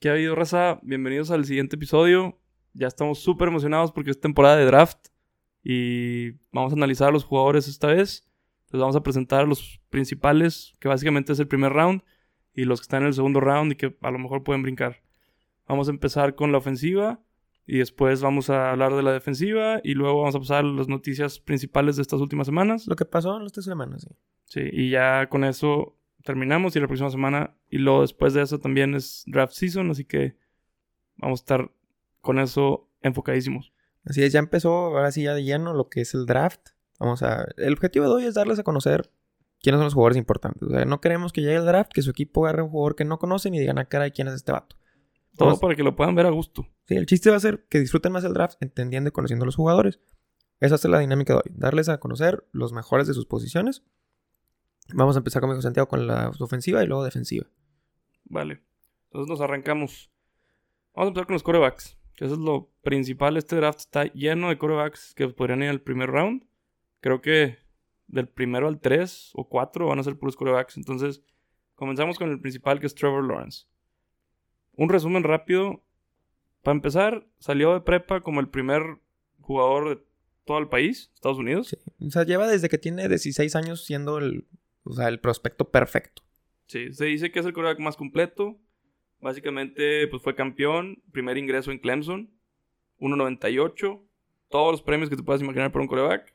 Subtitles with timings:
[0.00, 0.80] ¿Qué ha habido, raza?
[0.80, 2.40] Bienvenidos al siguiente episodio.
[2.72, 5.08] Ya estamos súper emocionados porque es temporada de draft
[5.62, 8.26] y vamos a analizar a los jugadores esta vez.
[8.72, 12.02] Les vamos a presentar a los principales, que básicamente es el primer round,
[12.54, 15.02] y los que están en el segundo round y que a lo mejor pueden brincar.
[15.68, 17.20] Vamos a empezar con la ofensiva
[17.66, 20.88] y después vamos a hablar de la defensiva y luego vamos a pasar a las
[20.88, 22.86] noticias principales de estas últimas semanas.
[22.86, 24.16] Lo que pasó en las tres semanas, sí.
[24.44, 28.58] Sí, y ya con eso terminamos y la próxima semana y luego después de eso
[28.58, 30.36] también es draft season, así que
[31.16, 31.72] vamos a estar
[32.20, 33.72] con eso enfocadísimos.
[34.04, 36.70] Así es, ya empezó ahora sí ya de lleno lo que es el draft.
[36.98, 37.46] Vamos a...
[37.56, 39.10] El objetivo de hoy es darles a conocer
[39.62, 40.62] quiénes son los jugadores importantes.
[40.62, 43.04] O sea, no queremos que llegue el draft, que su equipo agarre un jugador que
[43.04, 44.76] no conocen y digan, a ah, cara, ¿quién es este vato?
[45.36, 46.66] Todo para que lo puedan ver a gusto.
[46.86, 49.46] Sí, el chiste va a ser que disfruten más el draft entendiendo y conociendo a
[49.46, 50.00] los jugadores.
[50.58, 51.52] Esa es la dinámica de hoy.
[51.54, 53.82] Darles a conocer los mejores de sus posiciones.
[54.94, 57.46] Vamos a empezar, como dijo Santiago, con la ofensiva y luego defensiva.
[58.24, 58.62] Vale.
[59.06, 60.10] Entonces nos arrancamos.
[60.94, 61.98] Vamos a empezar con los corebacks.
[62.14, 63.36] Que eso es lo principal.
[63.36, 66.46] Este draft está lleno de corebacks que podrían ir al primer round.
[67.00, 67.58] Creo que
[68.06, 70.76] del primero al 3 o 4 van a ser puros corebacks.
[70.76, 71.22] Entonces,
[71.74, 73.66] comenzamos con el principal que es Trevor Lawrence.
[74.76, 75.82] Un resumen rápido.
[76.62, 78.82] Para empezar, salió de prepa como el primer
[79.40, 80.04] jugador de
[80.44, 81.68] todo el país, Estados Unidos.
[81.68, 81.76] Sí.
[82.06, 84.46] O sea, lleva desde que tiene 16 años siendo el,
[84.84, 86.22] o sea, el prospecto perfecto.
[86.66, 88.58] Sí, se dice que es el coreback más completo.
[89.20, 92.30] Básicamente, pues fue campeón, primer ingreso en Clemson,
[93.00, 94.00] 1.98,
[94.48, 96.34] todos los premios que te puedas imaginar para un coreback.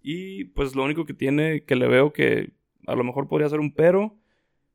[0.00, 2.52] Y pues lo único que tiene, que le veo que
[2.86, 4.18] a lo mejor podría ser un pero,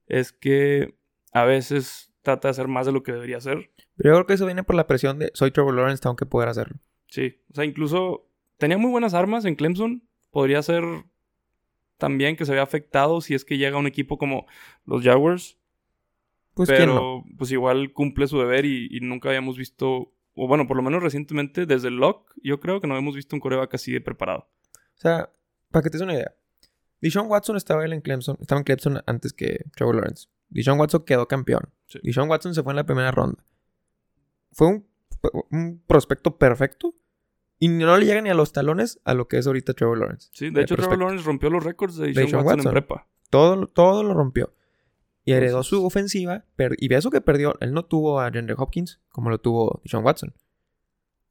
[0.08, 0.96] es que
[1.34, 3.72] a veces trata de hacer más de lo que debería hacer.
[3.96, 6.26] Pero yo creo que eso viene por la presión de soy Trevor Lawrence, tengo que
[6.26, 6.78] poder hacerlo.
[7.08, 10.04] Sí, o sea, incluso tenía muy buenas armas en Clemson.
[10.32, 10.84] Podría ser
[11.98, 14.46] también que se vea afectado si es que llega un equipo como
[14.86, 15.58] los Jaguars.
[16.54, 20.82] Pues pero pues igual cumple su deber y, nunca habíamos visto, o bueno, por lo
[20.82, 24.02] menos recientemente, desde el Lock, yo creo que no habíamos visto un coreback así de
[24.02, 24.50] preparado.
[24.96, 25.30] O sea,
[25.70, 26.34] para que te des una idea.
[27.00, 30.30] Dishon Watson estaba en Clemson, estaba en Clemson antes que Trevor Lawrence.
[30.50, 31.70] Dishon Watson quedó campeón.
[31.86, 32.00] Sí.
[32.02, 33.44] Dishon Watson se fue en la primera ronda.
[34.52, 34.88] Fue un,
[35.52, 36.96] un prospecto perfecto
[37.60, 40.30] y no le llega ni a los talones a lo que es ahorita Trevor Lawrence.
[40.32, 43.08] Sí, de hecho Trevor Lawrence rompió los récords de Sean Watson, en prepa.
[43.30, 44.54] Todo, todo lo rompió.
[45.26, 46.46] Y heredó su ofensiva.
[46.78, 47.56] y ve eso que perdió.
[47.60, 50.34] Él no tuvo a Henry Hopkins como lo tuvo Sean Watson.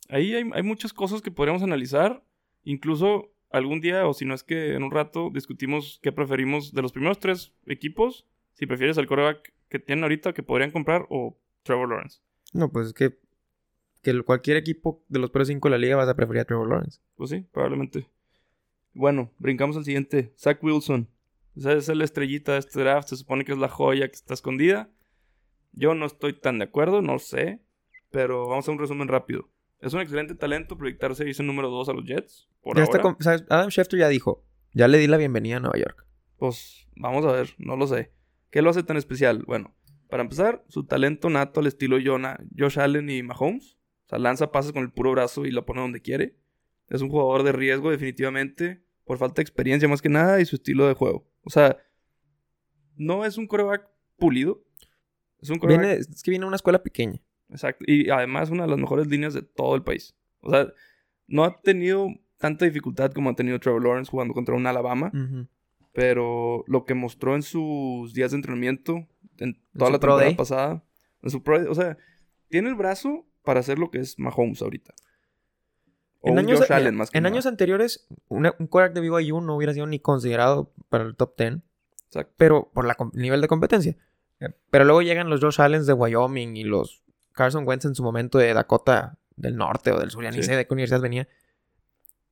[0.09, 2.23] Ahí hay, hay, muchas cosas que podríamos analizar.
[2.65, 6.83] Incluso algún día, o si no es que en un rato, discutimos qué preferimos de
[6.83, 8.27] los primeros tres equipos.
[8.53, 12.21] Si prefieres al coreback que tienen ahorita que podrían comprar o Trevor Lawrence.
[12.53, 13.19] No, pues es que
[14.07, 16.69] que cualquier equipo de los primeros cinco de la liga vas a preferir a Trevor
[16.69, 17.01] Lawrence.
[17.17, 18.07] Pues sí, probablemente.
[18.95, 20.33] Bueno, brincamos al siguiente.
[20.39, 21.09] Zach Wilson.
[21.57, 23.09] Esa es la estrellita de este draft.
[23.09, 24.89] Se supone que es la joya que está escondida.
[25.73, 27.61] Yo no estoy tan de acuerdo, no sé.
[28.13, 29.49] Pero vamos a un resumen rápido.
[29.81, 32.49] Es un excelente talento proyectarse dice número 2 a los Jets.
[32.63, 33.17] Por ahora.
[33.49, 34.45] Adam Schefter ya dijo.
[34.73, 36.07] Ya le di la bienvenida a Nueva York.
[36.37, 38.13] Pues vamos a ver, no lo sé.
[38.51, 39.43] ¿Qué lo hace tan especial?
[39.49, 39.75] Bueno,
[40.09, 43.76] para empezar, su talento nato al estilo Jonah, Josh Allen y Mahomes
[44.07, 46.37] o sea, lanza pases con el puro brazo y lo pone donde quiere.
[46.89, 50.57] Es un jugador de riesgo definitivamente, por falta de experiencia más que nada y su
[50.57, 51.29] estilo de juego.
[51.43, 51.77] O sea,
[52.97, 54.63] no es un coreback pulido.
[55.41, 55.99] Es un coreback...
[55.99, 57.21] es que viene de una escuela pequeña.
[57.51, 57.85] Exacto.
[57.87, 60.17] Y además una de las mejores líneas de todo el país.
[60.41, 60.73] O sea,
[61.27, 62.09] no ha tenido
[62.39, 65.11] tanta dificultad como ha tenido Trevor Lawrence jugando contra un Alabama.
[65.93, 69.09] Pero lo que mostró en sus días de entrenamiento,
[69.39, 70.85] en toda la temporada pasada,
[71.23, 71.97] en su pro, o sea,
[72.49, 74.93] tiene el brazo para hacer lo que es Mahomes ahorita.
[76.21, 79.73] O en años, Allen, más que En años anteriores, un quarterback de BYU no hubiera
[79.73, 81.61] sido ni considerado para el top 10.
[82.09, 82.35] Exacto.
[82.37, 83.97] Pero por el nivel de competencia.
[84.71, 87.03] Pero luego llegan los Josh Allen de Wyoming y los
[87.33, 90.55] Carson Wentz en su momento de Dakota del Norte o del Sur, ya ni sé
[90.57, 91.29] de qué universidad venía.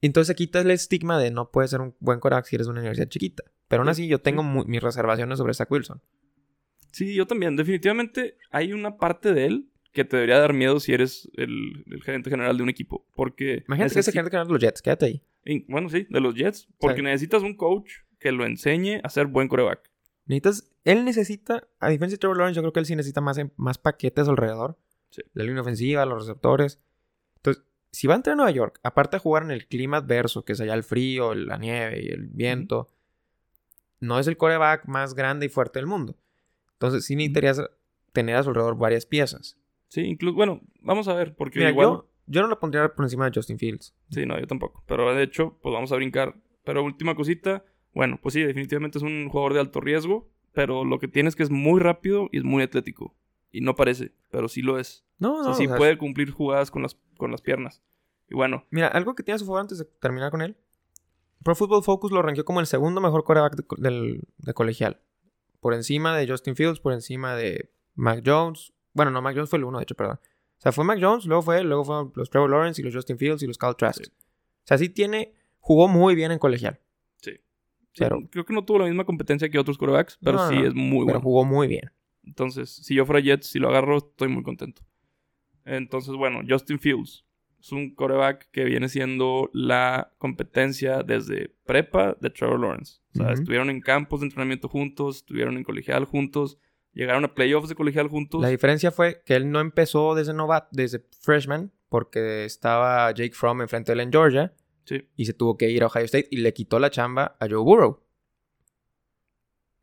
[0.01, 2.81] Entonces se quita el estigma de no puedes ser un buen quarterback si eres una
[2.81, 3.45] universidad chiquita.
[3.69, 6.03] Pero aún así yo tengo mis reservaciones sobre Zach Wilson.
[6.93, 7.57] Sí, yo también.
[7.57, 12.29] Definitivamente hay una parte de él que te debería dar miedo si eres el, gerente
[12.29, 13.07] general de un equipo.
[13.15, 13.65] Porque.
[13.69, 15.65] Imagínate que es el gerente general de los Jets, quédate ahí.
[15.69, 16.69] bueno, sí, de los Jets.
[16.79, 19.91] Porque necesitas un coach que lo enseñe a ser buen coreback.
[20.27, 20.71] Necesitas.
[20.85, 23.79] Él necesita, a diferencia de Trevor Lawrence, yo creo que él sí necesita más, más
[23.79, 24.77] paquetes alrededor.
[25.11, 25.23] Sí.
[25.33, 26.81] La línea ofensiva, los receptores.
[27.37, 30.45] Entonces, si va a entrar a Nueva York, aparte de jugar en el clima adverso,
[30.45, 32.91] que es allá el frío, la nieve y el viento,
[34.01, 36.19] no es el coreback más grande y fuerte del mundo.
[36.73, 37.63] Entonces, sí necesitarías
[38.13, 39.57] tener a su alrededor varias piezas.
[39.89, 41.87] Sí, incluso, bueno, vamos a ver, porque igual...
[41.87, 43.95] Yo, yo no lo pondría por encima de Justin Fields.
[44.11, 44.83] Sí, no, yo tampoco.
[44.87, 46.37] Pero de hecho, pues vamos a brincar.
[46.65, 50.99] Pero última cosita, bueno, pues sí, definitivamente es un jugador de alto riesgo, pero lo
[50.99, 53.15] que tiene es que es muy rápido y es muy atlético.
[53.55, 55.05] y no parece, pero sí lo es.
[55.19, 55.55] No, no.
[55.55, 57.83] sí puede cumplir jugadas con las, con las piernas.
[58.29, 58.67] Y bueno.
[58.71, 60.57] Mira, algo que tiene a su favor antes de terminar con él.
[61.45, 65.01] Pro Football Focus lo ranqueó como el segundo mejor coreback de, de colegial.
[65.61, 68.73] Por encima de Justin Fields, por encima de Mac Jones.
[68.95, 70.19] Bueno, no, Mac Jones fue el uno, de hecho, perdón.
[70.23, 73.19] O sea, fue Mac Jones, luego fue, luego fueron los Trevor Lawrence y los Justin
[73.19, 74.07] Fields y los Kyle Trask.
[74.07, 76.81] O sea, sí tiene, jugó muy bien en colegial.
[77.21, 77.33] Sí.
[77.99, 81.05] Pero, creo que no tuvo la misma competencia que otros quarterbacks, pero sí es muy
[81.05, 81.07] bueno.
[81.07, 81.91] Pero jugó muy bien.
[82.23, 84.83] Entonces, si yo fuera Jets, si lo agarro, estoy muy contento.
[85.65, 87.25] Entonces, bueno, Justin Fields
[87.61, 93.01] es un coreback que viene siendo la competencia desde prepa de Trevor Lawrence.
[93.15, 96.59] O sea, estuvieron en campos de entrenamiento juntos, estuvieron en colegial juntos,
[96.95, 98.41] llegaron a playoffs de colegial juntos.
[98.41, 103.61] La diferencia fue que él no empezó desde novato, desde freshman, porque estaba Jake Fromm
[103.63, 104.53] enfrente de él en Georgia.
[104.85, 105.09] Sí.
[105.17, 107.63] Y se tuvo que ir a Ohio State y le quitó la chamba a Joe
[107.63, 108.01] Burrow.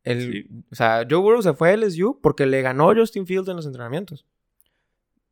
[0.04, 3.66] O sea, Joe Burrow se fue a LSU porque le ganó Justin Fields en los
[3.66, 4.26] entrenamientos.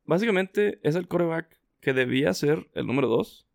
[0.05, 3.47] Básicamente es el coreback que debía ser el número 2.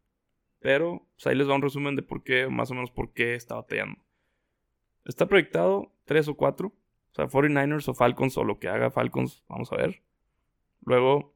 [0.60, 3.36] Pero pues, ahí les va un resumen de por qué, más o menos por qué
[3.36, 4.00] está batallando.
[5.06, 6.74] Está proyectado 3 o 4.
[7.16, 10.02] O sea, 49ers o Falcons o lo que haga Falcons, vamos a ver.
[10.84, 11.34] Luego,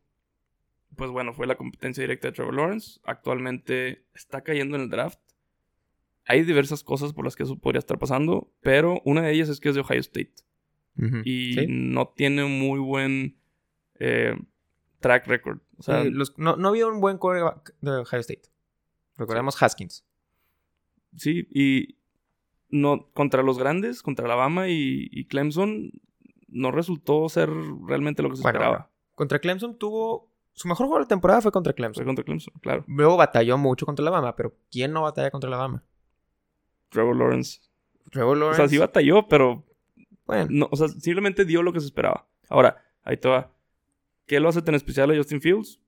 [0.98, 3.00] pues bueno, fue la competencia directa de Trevor Lawrence.
[3.06, 5.22] Actualmente está cayendo en el draft.
[6.26, 9.62] Hay diversas cosas por las que eso podría estar pasando, pero una de ellas es
[9.62, 10.34] que es de Ohio State.
[11.24, 13.38] Y no tiene un muy buen
[14.00, 14.38] eh,
[15.00, 15.60] track record.
[15.78, 16.04] O sea,
[16.36, 18.50] no, no había un buen quarterback de Ohio State.
[19.16, 20.06] Recordemos Haskins.
[21.16, 21.99] Sí, y
[22.70, 25.92] no, contra los grandes, contra Alabama y, Clemson,
[26.48, 27.50] no resultó ser
[27.86, 28.90] realmente lo que se esperaba.
[29.16, 30.30] Contra Clemson tuvo.
[30.54, 32.04] Su mejor juego de la temporada fue contra Clemson.
[32.04, 32.84] Fue contra Clemson, claro.
[32.88, 35.84] Luego batalló mucho contra Alabama, pero ¿quién no batalla contra Alabama?
[36.90, 37.62] Trevor Lawrence.
[38.12, 38.62] Trevor Lawrence.
[38.62, 39.66] O sea, sí batalló, pero.
[40.26, 40.68] Bueno.
[40.70, 42.28] o sea, simplemente dio lo que se esperaba.
[42.50, 43.52] Ahora, ahí te va.
[44.26, 45.80] ¿Qué lo hace tan especial a Justin Fields?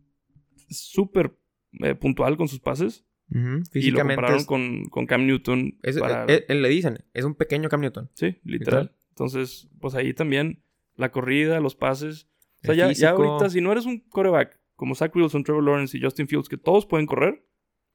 [0.69, 1.35] Súper
[1.79, 3.05] eh, puntual con sus pases.
[3.31, 3.79] Físicamente.
[3.79, 4.43] Y lo compararon
[4.89, 5.77] con, Cam Newton.
[5.83, 5.97] Es,
[6.27, 8.09] eh, le dicen, es un pequeño Cam Newton.
[8.13, 8.93] Sí, literal.
[9.09, 10.63] Entonces, pues ahí también
[10.95, 12.27] la corrida, los pases.
[12.63, 15.97] O sea, ya, ya, ahorita, si no eres un coreback como Zach Wilson, Trevor Lawrence
[15.97, 17.45] y Justin Fields, que todos pueden correr,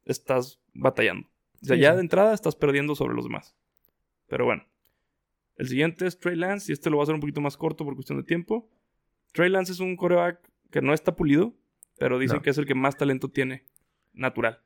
[0.05, 1.29] estás batallando.
[1.63, 3.55] O sea, ya de entrada estás perdiendo sobre los demás.
[4.29, 4.65] Pero bueno.
[5.57, 7.85] El siguiente es Trey Lance, y este lo voy a hacer un poquito más corto
[7.85, 8.71] por cuestión de tiempo.
[9.33, 11.55] Trey Lance es un coreback que no está pulido,
[11.99, 13.65] pero dicen que es el que más talento tiene
[14.13, 14.61] natural.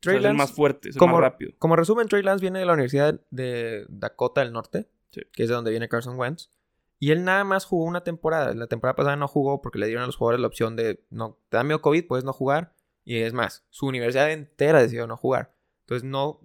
[0.00, 1.52] Trey es el más fuerte, es el más rápido.
[1.58, 5.54] Como resumen, Trey Lance viene de la Universidad de Dakota del Norte, que es de
[5.54, 6.50] donde viene Carson Wentz.
[6.98, 8.54] Y él nada más jugó una temporada.
[8.54, 11.38] La temporada pasada no jugó porque le dieron a los jugadores la opción de, no,
[11.48, 12.74] te da miedo COVID, puedes no jugar.
[13.04, 15.54] Y es más, su universidad entera decidió no jugar.
[15.80, 16.40] Entonces no,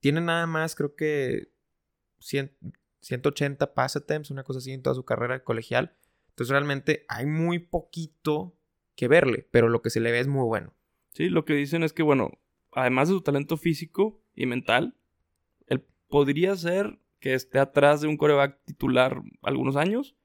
[0.00, 1.52] tiene nada más, creo que
[2.18, 5.96] 180 pass attempts, una cosa así en toda su carrera colegial.
[6.30, 8.56] Entonces realmente hay muy poquito
[8.96, 10.74] que verle, pero lo que se le ve es muy bueno.
[11.14, 12.38] Sí, lo que dicen es que, bueno,
[12.72, 14.96] además de su talento físico y mental,
[15.66, 20.16] él podría ser que esté atrás de un coreback titular algunos años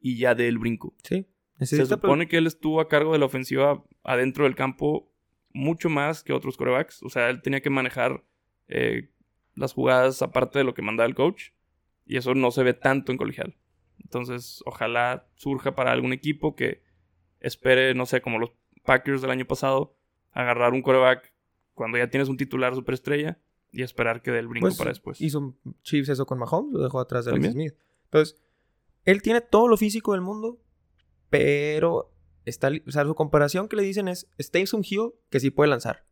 [0.00, 0.94] y ya dé el brinco.
[1.02, 1.26] Sí.
[1.60, 5.12] Se supone que él estuvo a cargo de la ofensiva adentro del campo
[5.52, 7.02] mucho más que otros corebacks.
[7.02, 8.24] O sea, él tenía que manejar
[8.68, 9.10] eh,
[9.54, 11.50] las jugadas aparte de lo que mandaba el coach.
[12.06, 13.56] Y eso no se ve tanto en colegial.
[14.02, 16.82] Entonces, ojalá surja para algún equipo que
[17.40, 18.52] espere, no sé, como los
[18.84, 19.94] Packers del año pasado,
[20.32, 21.29] agarrar un coreback
[21.80, 23.38] cuando ya tienes un titular superestrella
[23.72, 25.20] y esperar que dé el brinco pues, para después.
[25.20, 27.74] Hizo Chiefs eso con Mahomes, lo dejó atrás de Alex Smith.
[28.04, 28.36] Entonces,
[29.04, 30.60] él tiene todo lo físico del mundo,
[31.30, 32.12] pero
[32.44, 36.04] está, o sea, su comparación que le dicen es Taysom Hill que sí puede lanzar.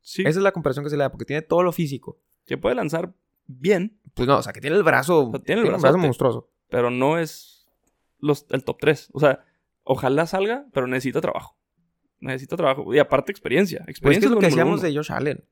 [0.00, 0.22] Sí.
[0.22, 2.18] Esa es la comparación que se le da, porque tiene todo lo físico.
[2.46, 3.14] Que puede lanzar
[3.46, 4.00] bien.
[4.14, 7.68] Pues no, o sea, que tiene el brazo, tiene el brazo monstruoso pero no es
[8.18, 9.10] los, el top 3.
[9.12, 9.44] O sea,
[9.82, 11.58] ojalá salga, pero necesita trabajo.
[12.20, 12.94] Necesita trabajo.
[12.94, 13.84] Y aparte experiencia.
[13.86, 15.44] Experiencia pues es, lo que decíamos de Josh Allen.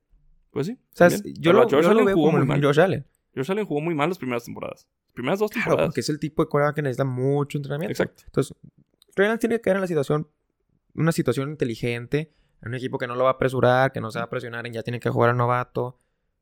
[0.50, 0.72] Pues sí.
[0.72, 2.62] O sea, yo lo, Josh Allen jugó muy mal.
[2.62, 3.06] Josh Allen.
[3.34, 4.86] Josh Allen jugó muy mal las primeras temporadas.
[5.06, 5.76] Las primeras dos temporadas.
[5.76, 7.92] Claro, porque es el tipo de coreback que necesita mucho entrenamiento.
[7.92, 8.22] Exacto.
[8.26, 8.56] Entonces,
[9.14, 10.28] Trey tiene que quedar en la situación,
[10.94, 12.32] una situación inteligente,
[12.62, 14.66] en un equipo que no lo va a apresurar, que no se va a presionar
[14.66, 15.98] en ya tiene que jugar al novato.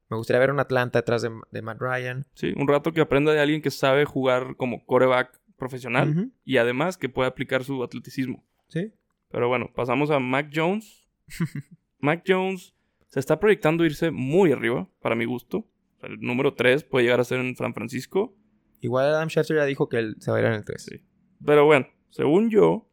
[0.08, 2.26] Me gustaría ver un Atlanta detrás de, Matt Ryan.
[2.34, 6.98] Sí, un rato que aprenda de alguien que sabe jugar como coreback profesional y además
[6.98, 8.44] que pueda aplicar su atleticismo.
[8.68, 8.92] Sí.
[9.30, 11.08] Pero bueno, pasamos a Mac Jones.
[11.98, 12.74] Mac Jones
[13.08, 15.66] se está proyectando irse muy arriba, para mi gusto.
[16.02, 18.36] el número 3 puede llegar a ser en San Francisco.
[18.80, 20.82] Igual Adam Schefter ya dijo que él se va a ir en el 3.
[20.82, 20.96] Sí.
[21.44, 22.88] Pero bueno, según yo,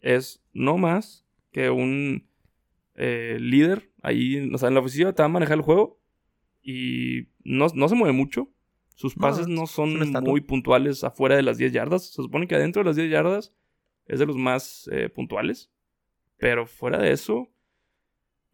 [0.00, 2.28] es no más que un
[2.94, 6.00] eh, líder ahí, o sea, en la oficina te va a manejar el juego
[6.62, 8.48] y no, se mueve mucho.
[8.94, 12.06] Sus pases no, son muy puntuales afuera de las 10 yardas.
[12.06, 13.54] Se supone que adentro de las 10 yardas
[14.10, 15.70] es de los más eh, puntuales.
[16.36, 17.48] Pero fuera de eso,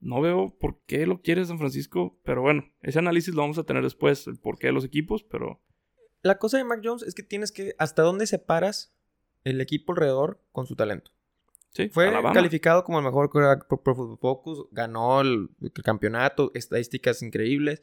[0.01, 2.19] no veo por qué lo quiere San Francisco.
[2.25, 5.63] Pero bueno, ese análisis lo vamos a tener después, el porqué de los equipos, pero...
[6.23, 7.75] La cosa de Mac Jones es que tienes que...
[7.79, 8.95] ¿Hasta dónde separas
[9.45, 11.13] el equipo alrededor con su talento?
[11.71, 15.51] Sí, Fue calificado como el mejor quarterback por Football Focus, ganó el,
[15.85, 17.83] campeonato, estadísticas increíbles,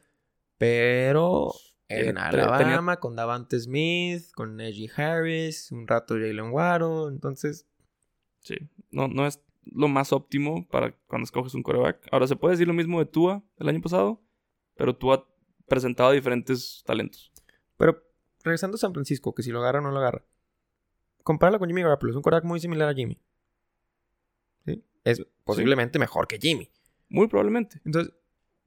[0.58, 1.54] pero
[2.00, 7.68] en Alabama con Davante Smith, con Najee Harris, un rato Jalen Waddle, entonces...
[8.42, 8.56] Sí,
[8.92, 12.08] no, no es lo más óptimo para cuando escoges un coreback.
[12.12, 14.22] Ahora, se puede decir lo mismo de Tua el año pasado,
[14.76, 15.26] pero Tua ha
[15.68, 17.32] presentado diferentes talentos.
[17.78, 18.04] Pero
[18.44, 20.26] regresando a San Francisco, que si lo agarra o no lo agarra,
[21.24, 23.20] compáralo con Jimmy Garoppolo, es un coreback muy similar a Jimmy.
[24.66, 24.84] ¿Sí?
[25.04, 26.70] Es posiblemente mejor que Jimmy.
[27.10, 27.82] Muy probablemente.
[27.86, 28.14] Entonces,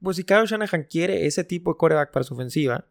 [0.01, 2.85] pues si Kyle Shanahan quiere ese tipo de coreback para su ofensiva,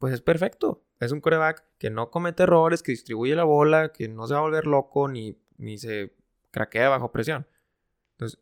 [0.00, 0.82] pues es perfecto.
[0.98, 4.40] Es un coreback que no comete errores, que distribuye la bola, que no se va
[4.40, 6.14] a volver loco ni, ni se
[6.50, 7.46] craquea bajo presión.
[8.12, 8.40] Entonces,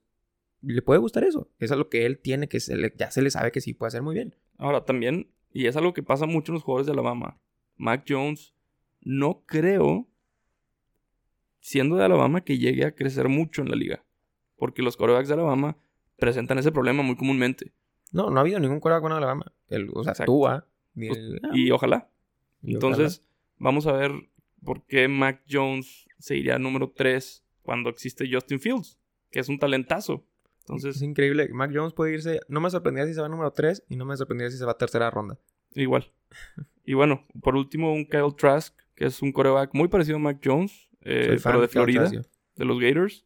[0.62, 1.50] le puede gustar eso.
[1.58, 2.60] Eso es lo que él tiene, que
[2.96, 4.36] ya se le sabe que sí puede hacer muy bien.
[4.56, 7.40] Ahora, también, y es algo que pasa mucho en los jugadores de Alabama,
[7.76, 8.54] Mac Jones,
[9.00, 10.06] no creo,
[11.58, 14.04] siendo de Alabama, que llegue a crecer mucho en la liga.
[14.54, 15.76] Porque los corebacks de Alabama
[16.16, 17.72] presentan ese problema muy comúnmente.
[18.12, 19.52] No, no ha habido ningún coreback con Alabama.
[19.66, 20.68] El, o sea, Tua,
[20.98, 21.18] pues,
[21.52, 22.10] y ojalá.
[22.62, 23.24] Entonces,
[23.56, 24.12] vamos a ver
[24.64, 28.98] por qué Mac Jones se iría número 3 cuando existe Justin Fields,
[29.30, 30.24] que es un talentazo.
[30.60, 31.48] Entonces, es increíble.
[31.52, 32.40] Mac Jones puede irse.
[32.48, 34.72] No me sorprendería si se va número 3 y no me sorprendería si se va
[34.72, 35.38] a tercera ronda.
[35.74, 36.10] Igual.
[36.84, 40.40] y bueno, por último, un Kyle Trask, que es un coreback muy parecido a Mac
[40.44, 43.24] Jones, eh, pero de Florida, de los Gators.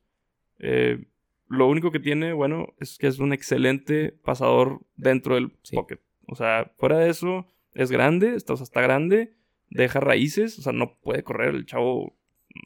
[0.59, 1.07] Eh,
[1.49, 6.00] lo único que tiene, bueno, es que es un excelente pasador dentro del pocket.
[6.26, 9.35] O sea, fuera de eso, es grande, está, o sea, está grande,
[9.71, 12.14] deja raíces, o sea, no puede correr, el chavo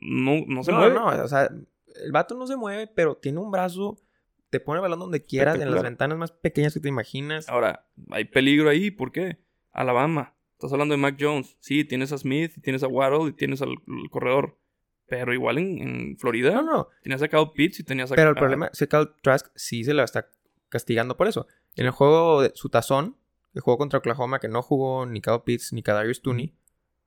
[0.01, 0.95] no, no se mueve.
[0.95, 1.49] No, o sea,
[2.05, 3.99] el vato no se mueve, pero tiene un brazo,
[4.51, 7.49] te pone el balón donde quieras, en las ventanas más pequeñas que te imaginas.
[7.49, 9.39] Ahora, hay peligro ahí, ¿por qué?
[9.73, 13.63] Alabama, estás hablando de Mac Jones, sí, tienes a Smith, tienes a Waddle y tienes
[13.63, 13.77] al,
[14.11, 14.59] corredor.
[15.09, 16.51] Pero igual en, Florida.
[16.51, 16.89] No, no.
[17.01, 18.17] Tenías a Pitts y tenías a.
[18.17, 20.29] Pero el problema es que Cal Trask sí se la está
[20.69, 21.47] castigando por eso.
[21.77, 23.17] En el juego de su tazón,
[23.61, 26.55] juego contra Oklahoma, que no jugó ni Kyle Pitts ni Kadarius Tooney,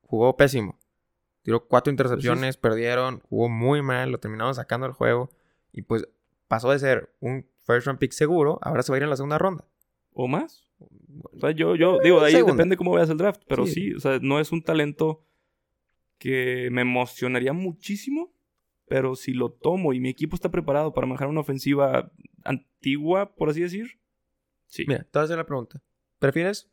[0.01, 0.79] jugó pésimo.
[1.41, 5.29] Tiró cuatro intercepciones, perdieron, jugó muy mal, lo terminaron sacando del juego.
[5.72, 6.08] Y pues
[6.48, 9.15] pasó de ser un first round pick seguro, ahora se va a ir en la
[9.15, 9.65] segunda ronda.
[10.12, 10.68] ¿O más?
[11.32, 13.44] O sea, yo, yo digo, de ahí depende cómo veas el draft.
[13.48, 13.94] Pero sí.
[13.94, 15.24] o sea, no es un talento
[16.18, 18.34] que me emocionaría muchísimo.
[18.88, 22.12] Pero si lo tomo y mi equipo está preparado para manejar una ofensiva
[22.44, 24.00] antigua, por así decir,
[24.65, 24.84] sí.
[24.88, 25.84] Mira, te voy a hacer la pregunta.
[26.19, 26.69] ¿Prefieres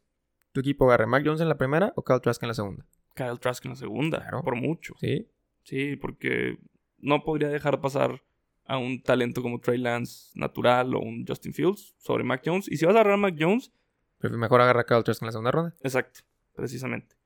[0.52, 2.84] tu equipo agarre Mac Jones en la primera o Kyle Trask en la segunda?
[3.14, 4.94] Kyle Trask en la segunda, por mucho.
[5.00, 5.28] Sí.
[5.62, 6.58] Sí, porque
[6.98, 8.22] no podría dejar pasar
[8.64, 12.68] a un talento como Trey Lance natural o un Justin Fields sobre Mac Jones.
[12.70, 13.72] Y si vas a agarrar a Mac Jones...
[14.20, 15.74] mejor agarrar a Kyle Trask en la segunda ronda.
[15.82, 16.20] Exacto,
[16.54, 17.16] precisamente.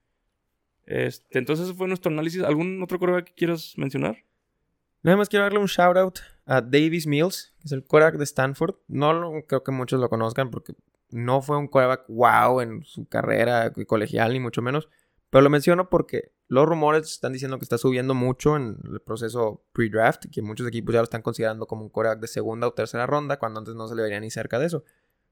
[0.85, 2.43] Este, entonces ese fue nuestro análisis.
[2.43, 4.25] ¿Algún otro coreback que quieras mencionar?
[5.03, 8.25] Nada más quiero darle un shout out a Davis Mills, que es el quarterback de
[8.25, 8.75] Stanford.
[8.89, 10.75] No lo, creo que muchos lo conozcan porque
[11.11, 14.89] no fue un quarterback wow en su carrera colegial, ni mucho menos.
[15.31, 19.65] Pero lo menciono porque los rumores están diciendo que está subiendo mucho en el proceso
[19.73, 23.07] pre-draft, que muchos equipos ya lo están considerando como un quarterback de segunda o tercera
[23.07, 24.85] ronda, cuando antes no se le vería ni cerca de eso.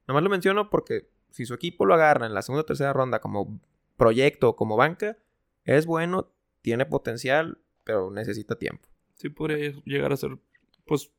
[0.07, 3.19] Nomás lo menciono porque si su equipo lo agarra en la segunda o tercera ronda
[3.19, 3.59] como
[3.97, 5.17] proyecto o como banca,
[5.65, 6.31] es bueno,
[6.61, 8.87] tiene potencial, pero necesita tiempo.
[9.15, 10.37] Sí, podría llegar a ser,
[10.85, 11.11] pues,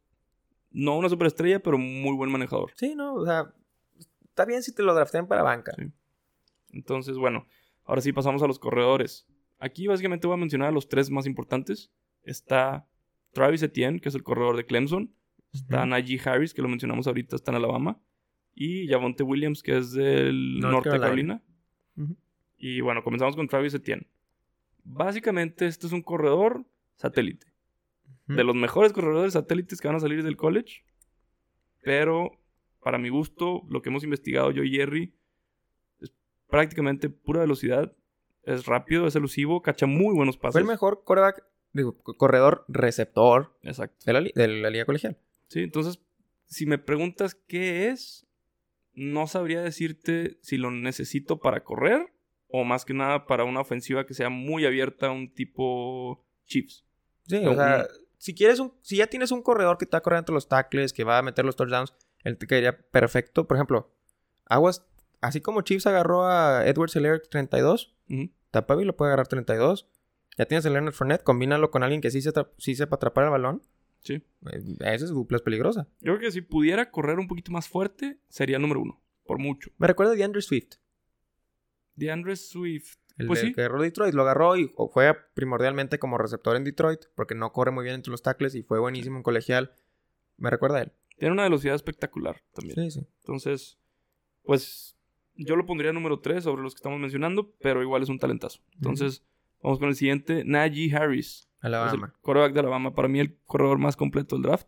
[0.71, 2.73] no una superestrella, pero muy buen manejador.
[2.77, 3.53] Sí, no, o sea,
[4.41, 5.75] está bien si te lo draftean para banca.
[6.71, 7.47] Entonces, bueno,
[7.85, 9.27] ahora sí pasamos a los corredores.
[9.59, 11.93] Aquí básicamente voy a mencionar a los tres más importantes.
[12.23, 12.87] Está
[13.33, 15.13] Travis Etienne, que es el corredor de Clemson.
[15.53, 18.01] Está Najee Harris, que lo mencionamos ahorita, está en Alabama.
[18.55, 21.43] Y Javonte Williams, que es del norte de Carolina.
[22.57, 24.07] Y bueno, comenzamos con Travis Etienne.
[24.85, 26.65] Básicamente, este es un corredor
[26.97, 27.47] satélite.
[28.27, 30.85] De los mejores corredores satélites que van a salir del college.
[31.83, 32.40] Pero
[32.83, 35.15] para mi gusto, lo que hemos investigado yo y Jerry,
[36.01, 36.13] es
[36.49, 37.93] prácticamente pura velocidad.
[38.43, 40.55] Es rápido, es elusivo, cacha muy buenos pasos.
[40.55, 43.97] Fue el mejor corredor receptor Exacto.
[44.07, 45.19] De, la, liga colegial.
[45.49, 46.01] Sí, entonces,
[46.47, 48.27] si me preguntas qué es,
[48.95, 52.13] no sabría decirte si lo necesito para correr
[52.49, 56.85] o más que nada para una ofensiva que sea muy abierta, un tipo Chiefs.
[57.27, 57.87] Sí, o, sea,
[58.19, 61.05] si quieres un, si ya tienes un corredor que está corriendo entre los tackles, que
[61.05, 63.47] va a meter los touchdowns, él te caería perfecto.
[63.47, 63.95] Por ejemplo,
[64.47, 64.87] Aguas,
[65.21, 69.89] así como Chiefs agarró a Edward Seller 32, uh lo puede agarrar 32.
[70.37, 73.31] Ya tienes el Leonard Fournette, combínalo con alguien que sí, se sí sepa atrapar el
[73.31, 73.63] balón.
[74.03, 74.15] Sí.
[74.15, 75.87] Eh, esa es dupla es peligrosa.
[76.01, 79.03] Yo creo que si pudiera correr un poquito más fuerte, sería el número uno.
[79.25, 79.71] Por mucho.
[79.79, 80.77] Me recuerda de Andrew Swift.
[81.95, 82.97] De Andrew Swift.
[83.19, 87.35] El, pues que agarró Detroit, lo agarró y fue primordialmente como receptor en Detroit, porque
[87.35, 89.75] no corre muy bien entre los tackles y fue buenísimo en colegial.
[90.39, 90.93] Me recuerda a él.
[91.21, 92.77] Tiene una velocidad espectacular también.
[92.77, 93.07] Sí, sí.
[93.19, 93.79] Entonces,
[94.43, 94.97] pues
[95.35, 98.61] yo lo pondría número 3 sobre los que estamos mencionando, pero igual es un talentazo.
[98.77, 99.23] Entonces,
[99.63, 101.47] vamos con el siguiente, Najee Harris.
[101.61, 102.15] Alabama.
[102.25, 102.95] El de Alabama.
[102.95, 104.67] Para mí, el corredor más completo del draft.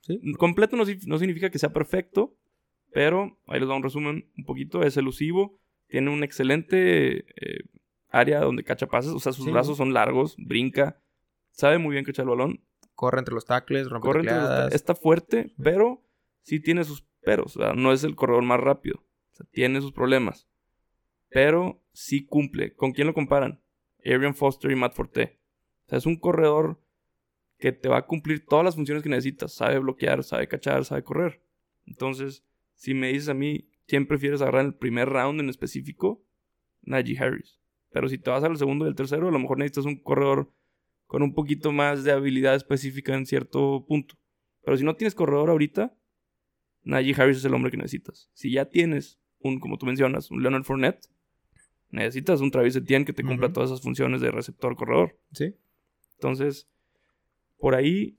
[0.00, 0.18] ¿Sí?
[0.38, 2.38] Completo no, no, significa que sea perfecto,
[2.90, 4.82] pero ahí les doy un resumen un poquito.
[4.82, 7.64] Es elusivo, tiene un excelente eh,
[8.08, 10.98] área donde cacha pases, o sea, sus brazos son largos, brinca,
[11.50, 12.64] sabe muy bien cachar el balón.
[12.94, 16.02] Corre entre los tackles, rompe Corre entre los Está fuerte, pero
[16.42, 17.56] sí tiene sus peros.
[17.56, 18.98] O sea, no es el corredor más rápido.
[19.32, 20.48] O sea, tiene sus problemas.
[21.28, 22.74] Pero sí cumple.
[22.74, 23.60] ¿Con quién lo comparan?
[24.04, 25.40] Arian Foster y Matt Forte.
[25.86, 26.80] O sea, es un corredor
[27.58, 29.52] que te va a cumplir todas las funciones que necesitas.
[29.52, 31.42] Sabe bloquear, sabe cachar, sabe correr.
[31.86, 36.22] Entonces, si me dices a mí quién prefieres agarrar en el primer round en específico,
[36.82, 37.58] Najee Harris.
[37.90, 40.50] Pero si te vas al segundo y el tercero, a lo mejor necesitas un corredor
[41.14, 44.16] con un poquito más de habilidad específica en cierto punto.
[44.64, 45.94] Pero si no tienes corredor ahorita,
[46.82, 48.32] Najee Harris es el hombre que necesitas.
[48.34, 51.06] Si ya tienes un, como tú mencionas, un Leonard Fournette,
[51.90, 55.16] necesitas un Travis Etienne que te cumpla todas esas funciones de receptor corredor.
[55.30, 55.54] Sí.
[56.14, 56.68] Entonces,
[57.58, 58.18] por ahí,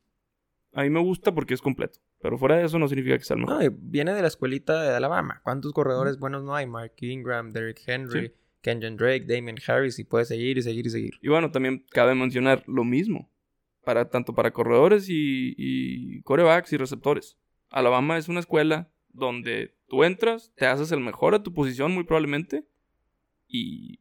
[0.71, 1.99] a mí me gusta porque es completo.
[2.21, 3.61] Pero fuera de eso no significa que sea el mejor.
[3.61, 5.41] No, viene de la escuelita de Alabama.
[5.43, 6.65] ¿Cuántos corredores buenos no hay?
[6.65, 8.33] Mark Ingram, Derrick Henry,
[8.65, 11.13] Kenyon Drake, Damien Harris, y puede seguir y seguir y seguir.
[11.21, 13.29] Y bueno, también cabe mencionar lo mismo.
[13.83, 17.37] Para, tanto para corredores y, y corebacks y receptores.
[17.69, 22.03] Alabama es una escuela donde tú entras, te haces el mejor a tu posición muy
[22.03, 22.65] probablemente
[23.47, 23.99] y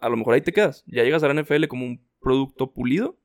[0.00, 0.82] a lo mejor ahí te quedas.
[0.88, 3.20] Ya llegas a la NFL como un producto pulido,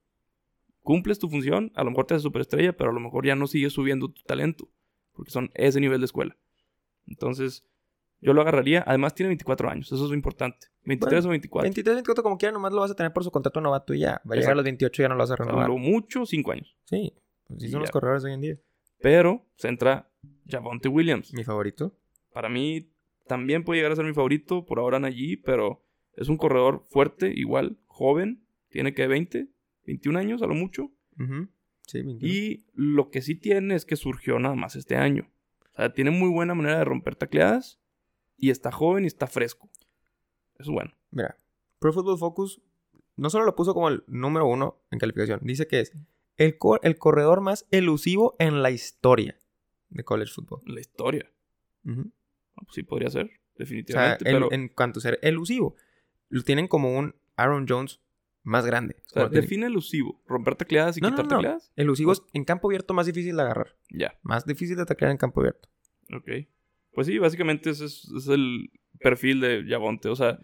[0.81, 3.47] cumples tu función, a lo mejor te haces superestrella, pero a lo mejor ya no
[3.47, 4.69] sigues subiendo tu talento,
[5.13, 6.37] porque son ese nivel de escuela.
[7.07, 7.65] Entonces,
[8.25, 8.83] yo lo agarraría.
[8.85, 10.67] Además, tiene 24 años, eso es lo importante.
[10.83, 11.63] 23 o 24.
[11.63, 14.21] 23 24 como quiera, nomás lo vas a tener por su contrato novato y ya.
[14.29, 15.67] Va a llegar a los 28 y ya no lo vas a renovar.
[15.67, 16.75] Lo mucho, 5 años.
[16.85, 17.13] Sí,
[17.47, 18.57] pues son los corredores hoy en día.
[18.99, 20.09] Pero se entra
[20.47, 21.33] Javonte Williams.
[21.33, 21.95] Mi favorito.
[22.33, 22.91] Para mí
[23.27, 24.65] también puede llegar a ser mi favorito.
[24.65, 25.83] Por ahora allí, pero
[26.13, 28.45] es un corredor fuerte, igual, joven.
[28.69, 29.47] Tiene que 20,
[29.85, 30.91] 21 años a lo mucho.
[31.87, 32.19] Sí, 21.
[32.21, 35.29] Y lo que sí tiene es que surgió nada más este año.
[35.73, 37.79] O sea, tiene muy buena manera de romper tacleadas.
[38.37, 39.69] Y está joven y está fresco.
[40.55, 40.91] Eso es bueno.
[41.11, 41.37] Mira,
[41.79, 42.61] Pro Football Focus
[43.15, 45.93] no solo lo puso como el número uno en calificación, dice que es
[46.37, 49.39] el, el corredor más elusivo en la historia
[49.89, 50.61] de college football.
[50.65, 51.31] La historia.
[51.83, 54.25] Pues sí, podría ser, definitivamente.
[54.25, 54.51] pero...
[54.51, 55.75] En cuanto a ser elusivo,
[56.29, 58.01] lo tienen como un Aaron Jones
[58.43, 58.97] más grande.
[59.07, 60.21] O sea, define elusivo.
[60.27, 61.71] ¿Romper tacleadas y quitar tacleadas?
[61.75, 63.75] Elusivo es en campo abierto más difícil de agarrar.
[63.89, 64.19] Ya.
[64.21, 65.69] Más difícil de taclear en campo abierto.
[66.13, 66.47] Ok.
[66.95, 70.07] Pues sí, básicamente ese es, el perfil de Yavonte.
[70.07, 70.39] O sea,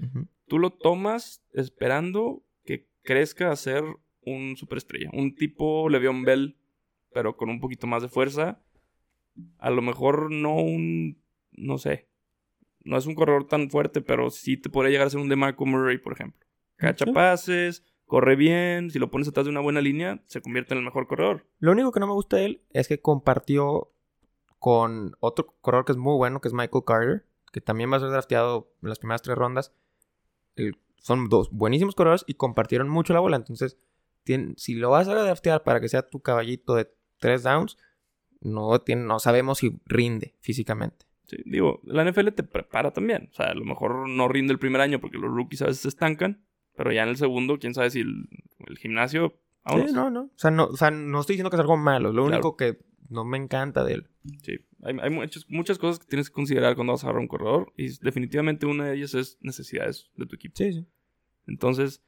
[0.48, 3.84] tú lo tomas esperando que crezca a ser
[4.22, 5.10] un superestrella.
[5.14, 6.58] Un tipo Le'Veon Bell,
[7.14, 8.62] pero con un poquito más de fuerza.
[9.58, 11.24] A lo mejor no un.
[11.54, 12.10] No sé.
[12.84, 15.66] No es un corredor tan fuerte, pero sí te podría llegar a ser un DeMarco
[15.66, 16.46] Murray, por ejemplo.
[16.76, 18.90] Cacha pases, corre bien.
[18.90, 21.48] Si lo pones atrás de una buena línea, se convierte en el mejor corredor.
[21.60, 23.91] Lo único que no me gusta de él es que compartió
[24.62, 28.00] con otro corredor que es muy bueno, que es Michael Carter, que también va a
[28.00, 29.74] ser drafteado en las primeras tres rondas.
[30.98, 33.38] son dos buenísimos corredores y compartieron mucho la bola.
[33.38, 33.80] Entonces,
[34.58, 37.76] si lo vas a draftear para que sea tu caballito de tres downs,
[38.40, 41.08] no, tiene, no sabemos si rinde físicamente.
[41.24, 43.30] Sí, digo, la NFL te prepara también.
[43.32, 45.82] O sea, a lo mejor no rinde el primer año porque los rookies a veces
[45.82, 46.46] se estancan,
[46.76, 48.28] pero ya en el segundo, quién sabe si el,
[48.78, 49.40] gimnasio.
[49.66, 50.26] Sí, no, no.
[50.26, 50.70] O sea, no.
[50.70, 52.14] no estoy diciendo que es algo malo.
[52.14, 54.08] Lo único que no me encanta de él.
[54.44, 57.28] Sí, hay, hay muchas, muchas cosas que tienes que considerar cuando vas a agarrar un
[57.28, 57.74] corredor.
[57.78, 60.56] Y definitivamente una de ellas es necesidades de tu equipo.
[60.56, 60.86] Sí, sí.
[61.48, 62.04] Entonces,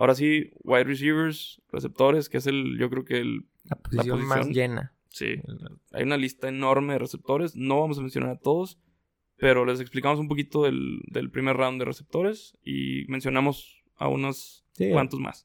[0.00, 4.46] Ahora sí, wide receivers, receptores, que es el, yo creo que el, la posición, más
[4.46, 4.94] llena.
[5.08, 5.42] Sí,
[5.90, 7.56] hay una lista enorme de receptores.
[7.56, 8.78] No vamos a mencionar a todos,
[9.38, 15.18] pero les explicamos un poquito del, primer round de receptores y mencionamos a unos cuantos
[15.18, 15.42] más.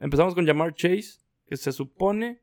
[0.00, 2.40] Empezamos con Jamar Chase, que se supone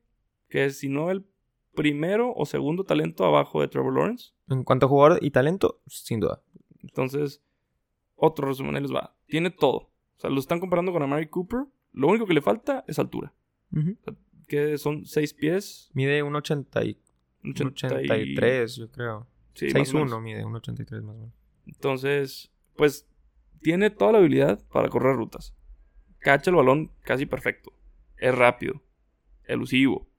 [0.52, 1.26] que si no el
[1.74, 4.34] primero o segundo talento abajo de Trevor Lawrence.
[4.50, 6.44] En cuanto a jugador y talento, sin duda.
[6.84, 7.42] Entonces,
[8.16, 9.16] otro resumen ahí les va.
[9.28, 9.78] Tiene todo.
[9.78, 11.66] O sea, lo están comparando con Amari Cooper.
[11.94, 13.34] Lo único que le falta es altura.
[14.48, 15.90] que son 6 pies.
[15.94, 19.28] Mide 1,83, yo creo.
[19.54, 21.34] Sí, 6'1 mide 1,83 más o menos.
[21.66, 23.08] Entonces, pues
[23.62, 25.56] tiene toda la habilidad para correr rutas.
[26.20, 27.72] cacha el balón casi perfecto.
[28.18, 28.82] Es rápido.
[29.46, 30.11] Elusivo.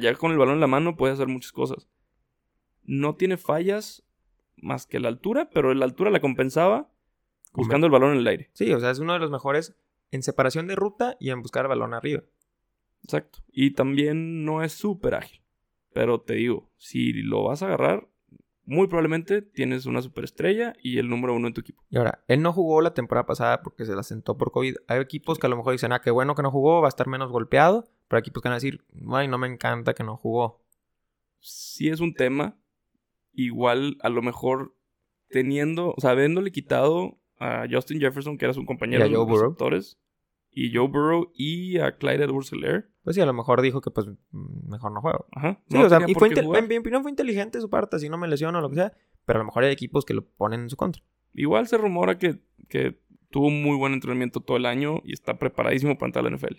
[0.00, 1.88] Ya con el balón en la mano puede hacer muchas cosas.
[2.84, 4.02] No tiene fallas
[4.56, 6.90] más que la altura, pero la altura la compensaba
[7.52, 8.50] buscando el balón en el aire.
[8.52, 9.74] Sí, o sea, es uno de los mejores
[10.10, 12.22] en separación de ruta y en buscar el balón arriba.
[13.02, 13.40] Exacto.
[13.48, 15.40] Y también no es súper ágil.
[15.92, 18.08] Pero te digo, si lo vas a agarrar,
[18.64, 21.82] muy probablemente tienes una superestrella y el número uno en tu equipo.
[21.90, 24.76] Y ahora, él no jugó la temporada pasada porque se la sentó por COVID.
[24.86, 26.90] Hay equipos que a lo mejor dicen, ah, qué bueno que no jugó, va a
[26.90, 27.88] estar menos golpeado.
[28.10, 30.60] Pero equipos que van a decir, ay, no me encanta que no jugó.
[31.38, 32.58] Si es un tema.
[33.32, 34.74] Igual, a lo mejor
[35.28, 39.96] teniendo, o sea, habiéndole quitado a Justin Jefferson, que era su compañero de receptores,
[40.50, 42.50] y Joe Burrow y a Clyde edwards
[43.04, 45.26] Pues sí, a lo mejor dijo que pues mejor no juego.
[45.30, 45.62] Ajá.
[45.68, 48.26] Sí, o sea, y fue en mi opinión fue inteligente su parte, si no me
[48.26, 48.92] lesiono o lo que sea,
[49.24, 51.00] pero a lo mejor hay equipos que lo ponen en su contra.
[51.32, 52.98] Igual se rumora que, que
[53.30, 56.36] tuvo un muy buen entrenamiento todo el año y está preparadísimo para entrar a la
[56.36, 56.56] NFL.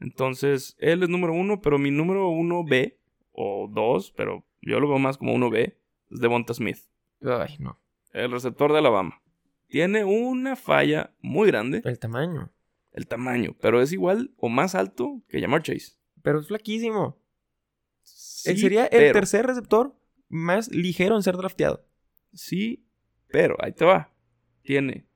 [0.00, 2.98] Entonces, él es número uno, pero mi número uno B,
[3.32, 5.76] o dos, pero yo lo veo más como uno B,
[6.10, 6.78] es Devonta Smith.
[7.22, 7.80] Ay, no.
[8.12, 9.22] El receptor de Alabama.
[9.66, 11.82] Tiene una falla muy grande.
[11.84, 12.50] El tamaño
[12.98, 15.92] el tamaño, pero es igual o más alto que Jamar Chase.
[16.22, 17.16] Pero es flaquísimo.
[18.44, 19.94] Él sería el tercer receptor
[20.28, 21.86] más ligero en ser drafteado.
[22.32, 22.84] Sí,
[23.28, 24.12] pero ahí te va.
[24.62, 25.06] Tiene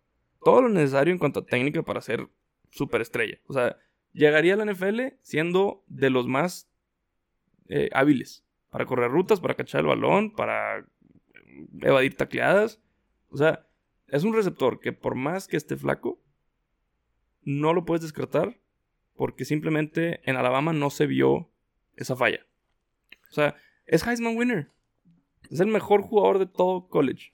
[0.44, 2.28] todo lo necesario en cuanto a técnica para ser
[2.70, 3.38] superestrella.
[3.46, 3.76] O sea,
[4.12, 6.70] llegaría a la NFL siendo de los más
[7.68, 8.44] eh, hábiles.
[8.70, 10.86] Para correr rutas, para cachar el balón, para
[11.80, 12.80] evadir tacleadas.
[13.28, 13.66] O sea,
[14.08, 16.20] es un receptor que por más que esté flaco,
[17.42, 18.58] no lo puedes descartar
[19.16, 21.50] porque simplemente en Alabama no se vio
[21.96, 22.46] esa falla.
[23.30, 24.70] O sea, es Heisman winner.
[25.50, 27.32] Es el mejor jugador de todo college.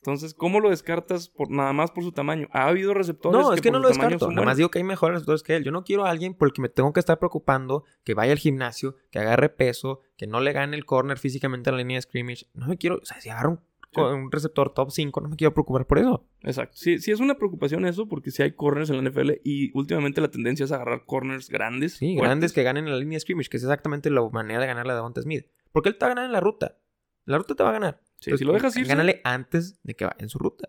[0.00, 2.48] Entonces, ¿cómo lo descartas por, nada más por su tamaño?
[2.52, 3.40] Ha habido receptores.
[3.40, 4.30] No, es que, no lo descarto.
[4.30, 5.64] Nada más digo que hay mejores receptores que él.
[5.64, 8.32] Yo no quiero a alguien por el que me tengo que estar preocupando, que vaya
[8.32, 11.96] al gimnasio, que agarre peso, que no le gane el corner físicamente a la línea
[11.96, 12.46] de scrimmage.
[12.54, 12.96] No me quiero.
[12.96, 13.60] O sea, si agarra un
[13.96, 16.26] un receptor top 5, no me quiero preocupar por eso.
[16.42, 16.76] Exacto.
[16.76, 20.20] Sí, sí es una preocupación eso, porque si hay corners en la NFL y últimamente
[20.20, 21.94] la tendencia es agarrar corners grandes.
[21.94, 24.66] Sí, grandes que ganen en la línea de scrimmage, que es exactamente la manera de
[24.66, 25.46] ganarle a Devonta Smith.
[25.72, 26.78] Porque él te va a ganar en la ruta.
[27.24, 28.00] La ruta te va a ganar.
[28.20, 28.86] Sí, si lo dejas ir.
[28.86, 30.68] Gánale antes de que vaya en su ruta.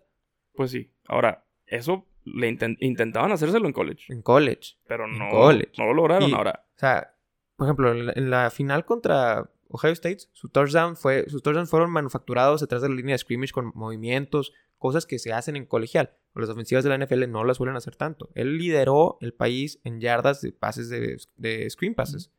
[0.54, 0.92] Pues sí.
[1.08, 4.12] Ahora, eso le intentaban hacérselo en college.
[4.14, 4.78] En college.
[4.88, 6.66] Pero no, no lo lograron ahora.
[6.76, 7.16] O sea,
[7.56, 12.62] por ejemplo, en la final contra Ohio State, su touchdown fue, sus touchdowns fueron manufacturados
[12.62, 16.16] detrás de la línea de scrimmage con movimientos, cosas que se hacen en colegial.
[16.36, 18.30] Las ofensivas de la NFL no las suelen hacer tanto.
[18.34, 22.32] Él lideró el país en yardas de pases de, de screen passes.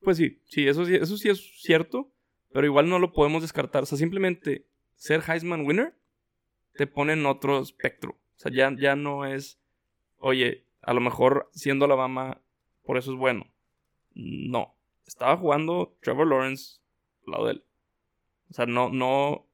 [0.00, 2.12] Pues sí, sí, eso sí, eso sí es cierto,
[2.52, 3.82] pero igual no lo podemos descartar.
[3.82, 5.94] O sea, simplemente ser Heisman winner
[6.74, 8.12] te pone en otro espectro.
[8.12, 9.58] O sea, ya, ya no es,
[10.18, 12.40] oye, a lo mejor siendo Alabama,
[12.84, 13.46] por eso es bueno.
[14.14, 16.80] No estaba jugando Trevor Lawrence
[17.26, 17.64] al lado de él.
[18.50, 19.46] O sea, no, no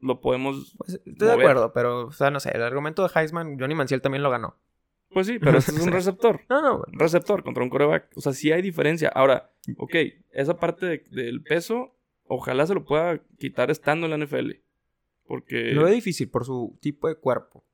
[0.00, 0.74] lo podemos.
[0.78, 4.02] Pues, estoy de acuerdo, pero, o sea, no sé, el argumento de Heisman, Johnny Manziel
[4.02, 4.56] también lo ganó.
[5.10, 6.42] Pues sí, pero este es un receptor.
[6.48, 6.84] no, no.
[6.92, 8.10] Receptor contra un coreback.
[8.16, 9.08] O sea, sí hay diferencia.
[9.08, 9.94] Ahora, ok,
[10.30, 11.96] esa parte del peso,
[12.30, 14.52] ojalá se lo pueda quitar estando en la NFL.
[15.24, 15.72] Porque.
[15.72, 17.64] Lo ve difícil por su tipo de cuerpo.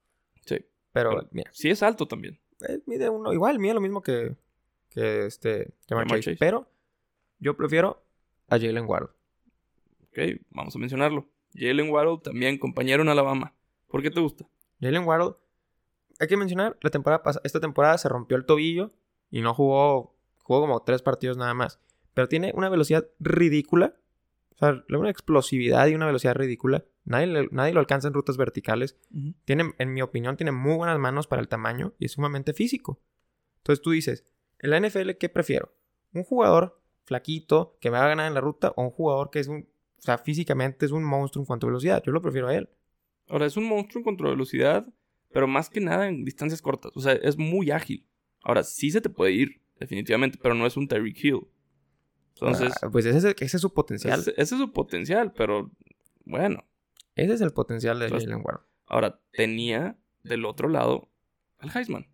[0.40, 0.64] Sí.
[0.92, 1.51] Pero, mira.
[1.53, 2.40] Sí es alto también.
[2.69, 4.35] Eh, mide uno, igual, mide lo mismo que,
[4.88, 5.75] que este,
[6.38, 6.66] Pero
[7.38, 8.03] yo prefiero
[8.49, 9.11] a Jalen Waddle.
[10.05, 11.29] Ok, vamos a mencionarlo.
[11.55, 13.55] Jalen Waddle también compañero en Alabama.
[13.88, 14.47] ¿Por qué te gusta?
[14.81, 15.35] Jalen Waddle,
[16.19, 18.92] hay que mencionar, la temporada esta temporada se rompió el tobillo
[19.31, 21.79] y no jugó, jugó como tres partidos nada más.
[22.14, 23.95] Pero tiene una velocidad ridícula.
[24.57, 26.85] O sea, una explosividad y una velocidad ridícula.
[27.05, 28.99] Nadie, nadie lo alcanza en rutas verticales.
[29.45, 33.01] tiene, en mi opinión, tiene muy buenas manos para el tamaño y es sumamente físico.
[33.59, 34.25] Entonces tú dices,
[34.59, 35.75] en la NFL, ¿qué prefiero?
[36.12, 39.40] Un jugador flaquito, que me va a ganar en la ruta, o un jugador que
[39.40, 42.03] es un, o sea, físicamente es un monstruo en cuanto a velocidad.
[42.05, 42.69] Yo lo prefiero a él.
[43.29, 44.87] Ahora, es un monstruo en cuanto a velocidad,
[45.33, 46.92] pero más que nada en distancias cortas.
[46.95, 48.07] O sea, es muy ágil.
[48.42, 51.47] Ahora, sí se te puede ir, definitivamente, pero no es un Terry Hill.
[52.40, 52.75] Entonces.
[52.83, 54.20] Ah, pues ese, ese, es su potencial.
[54.20, 55.70] Ese, es su potencial, pero
[56.25, 56.64] bueno.
[57.14, 58.61] Ese es el potencial de Jalen Ward.
[58.87, 61.09] Ahora, tenía del otro lado
[61.59, 62.07] al Heisman.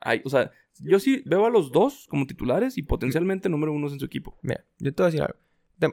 [0.00, 3.88] Hay, o sea, yo sí veo a los dos como titulares y potencialmente número uno
[3.88, 4.38] en su equipo.
[4.42, 5.38] Mira, yo te voy a decir algo.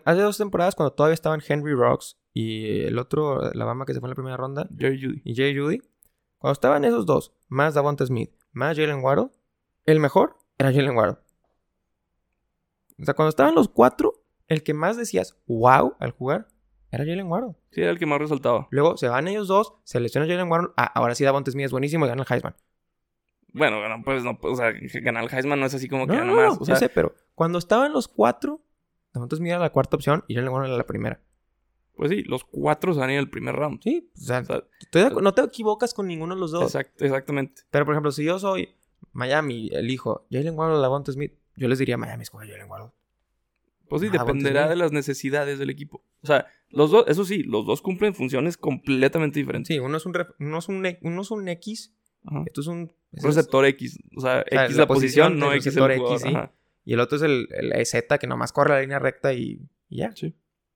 [0.06, 4.00] Hace dos temporadas, cuando todavía estaban Henry Rocks y el otro, la bama que se
[4.00, 5.22] fue en la primera ronda, Jerry Judy.
[5.26, 5.82] Y Jerry Judy,
[6.38, 9.30] cuando estaban esos dos, más Davonta Smith, más Jalen Waddle,
[9.86, 11.18] el mejor era Jalen Waddle.
[13.04, 16.48] O sea, cuando estaban los cuatro, el que más decías wow al jugar
[16.90, 17.56] era Jalen Waddle.
[17.72, 18.68] Sí, era el que más resaltaba.
[18.72, 20.70] Luego se van ellos dos, se lesiona Jalen Waddle.
[20.78, 22.56] Ah, ahora sí Davonte Smith es buenísimo y gana el Heisman.
[23.52, 26.58] Bueno, pues no, o sea, ganar el Heisman no es así como que nada más.
[26.60, 28.62] o sea, sé, pero cuando estaban los cuatro,
[29.14, 31.22] Davonte Smith era la cuarta opción y Jalen Waddle era la primera.
[31.96, 33.82] Pues sí, los cuatro se en el primer round.
[33.84, 34.44] Sí, o sea,
[35.22, 36.76] no te equivocas con ninguno de los dos.
[36.76, 37.64] exactamente.
[37.70, 38.76] Pero, por ejemplo, si yo soy
[39.12, 42.92] Miami, elijo Jalen Waddle o Lavonte Smith, yo les diría Miami escoge Jalen Waddle.
[43.90, 46.04] Pues sí, dependerá de las necesidades del equipo.
[46.24, 49.68] O sea, los dos, eso sí, los dos cumplen funciones completamente diferentes.
[49.68, 51.94] Sí, uno es un, uno es un, uno es un X,
[52.46, 52.92] esto es un...
[53.12, 54.00] receptor X.
[54.16, 56.34] O sea, X la, posición, no X el X, sí.
[56.86, 59.98] Y el otro es el, el Z que nomás corre la línea recta y, y
[59.98, 60.12] ya.
[60.16, 60.34] Sí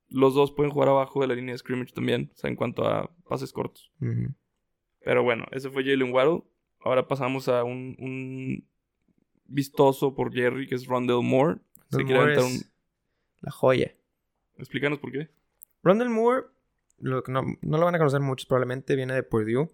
[0.10, 2.86] los dos pueden jugar abajo de la línea de scrimmage también, o sea, en cuanto
[2.88, 3.92] a pases cortos.
[5.04, 6.44] Pero bueno, ese fue Jalen Waddle.
[6.80, 8.66] Ahora pasamos a un,
[9.48, 11.60] vistoso por Jerry, que es Rondell Moore.
[13.42, 13.96] La joya.
[14.58, 15.30] Explícanos por qué.
[15.84, 16.48] Rondell Moore,
[17.00, 19.70] lo no, no, lo van a conocer muchos, probablemente viene de Purdue.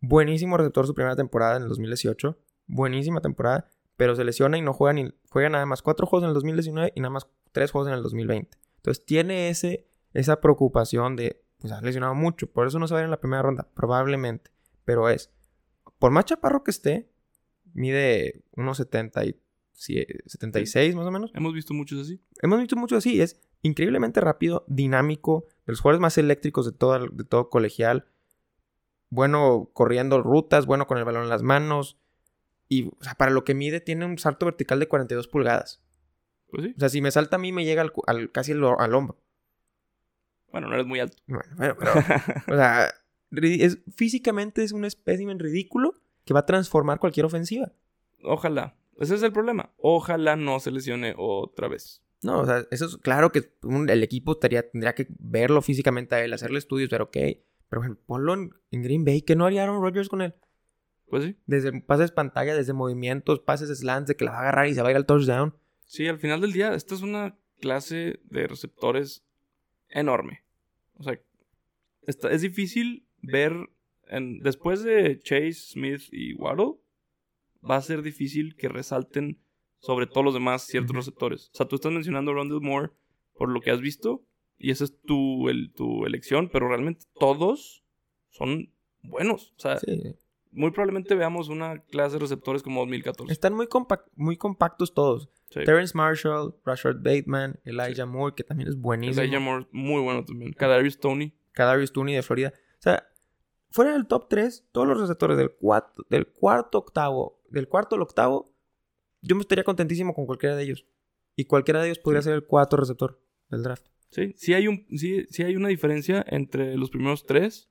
[0.00, 2.38] Buenísimo receptor su primera temporada en el 2018.
[2.66, 6.28] Buenísima temporada, pero se lesiona y no juega ni juega nada más cuatro juegos en
[6.28, 8.56] el 2019 y nada más tres juegos en el 2020.
[8.76, 13.00] Entonces tiene ese, esa preocupación de, pues ha lesionado mucho, por eso no se va
[13.00, 14.50] a ir en la primera ronda, probablemente.
[14.84, 15.30] Pero es,
[15.98, 17.10] por más chaparro que esté,
[17.78, 19.36] mide unos 70 y
[19.72, 21.30] 76 más o menos.
[21.34, 22.20] Hemos visto muchos así.
[22.42, 23.20] Hemos visto muchos así.
[23.20, 28.06] Es increíblemente rápido, dinámico, de los jugadores más eléctricos de todo, de todo colegial.
[29.10, 31.98] Bueno corriendo rutas, bueno con el balón en las manos.
[32.68, 35.82] Y o sea, para lo que mide, tiene un salto vertical de 42 pulgadas.
[36.50, 36.74] Pues sí.
[36.76, 39.16] O sea, si me salta a mí, me llega al, casi al, hombro.
[40.50, 41.16] Bueno, no eres muy alto.
[41.26, 41.92] Bueno, bueno pero.
[42.48, 42.94] o sea,
[43.30, 45.94] es, físicamente es un espécimen ridículo
[46.28, 47.72] que va a transformar cualquier ofensiva.
[48.22, 48.76] Ojalá.
[48.98, 49.72] Ese es el problema.
[49.78, 52.02] Ojalá no se lesione otra vez.
[52.22, 56.34] No, o sea, eso es claro que el equipo tendría que verlo físicamente a él,
[56.34, 57.16] hacerle estudios, pero ok.
[57.70, 59.22] Pero bueno, ponlo en, Green Bay.
[59.22, 60.34] ¿Qué no haría Aaron Rodgers con él?
[61.08, 61.36] Pues sí.
[61.46, 64.82] Desde pases pantalla, desde movimientos, pases slants, de que la va a agarrar y se
[64.82, 65.54] va a ir al touchdown.
[65.86, 69.24] Sí, al final del día, esta es una clase de receptores
[69.88, 70.44] enorme.
[70.98, 71.18] O sea,
[72.06, 73.70] es difícil ver,
[74.08, 76.74] en, después de Chase, Smith y Waddle,
[77.68, 79.38] va a ser difícil que resalten
[79.78, 81.50] sobre todos los demás ciertos receptores.
[81.52, 82.90] O sea, tú estás mencionando a Rondell Moore
[83.34, 84.24] por lo que has visto,
[84.58, 87.84] y esa es tu, el, tu elección, pero realmente todos
[88.30, 89.54] son buenos.
[89.56, 89.78] O sea,
[90.50, 93.32] muy probablemente veamos una clase de receptores como 2014.
[93.32, 93.68] Están muy,
[94.16, 95.30] muy compactos todos.
[95.50, 99.22] Terrence Marshall, Rashard Bateman, Elijah Moore, que también es buenísimo.
[99.22, 100.52] Elijah Moore, muy bueno también.
[100.52, 101.32] Kadarius Tony.
[101.52, 102.52] Kadarius Tony de Florida.
[102.54, 103.08] O sea,
[103.70, 108.02] fuera del top 3, todos los receptores del, cuarto, del cuarto octavo, del cuarto al
[108.02, 108.50] octavo,
[109.20, 110.86] yo me estaría contentísimo con cualquiera de ellos.
[111.36, 113.86] Y cualquiera de ellos podría ser el cuarto receptor del draft.
[114.10, 117.68] Sí, sí hay, un, sí, sí hay una diferencia entre los primeros tres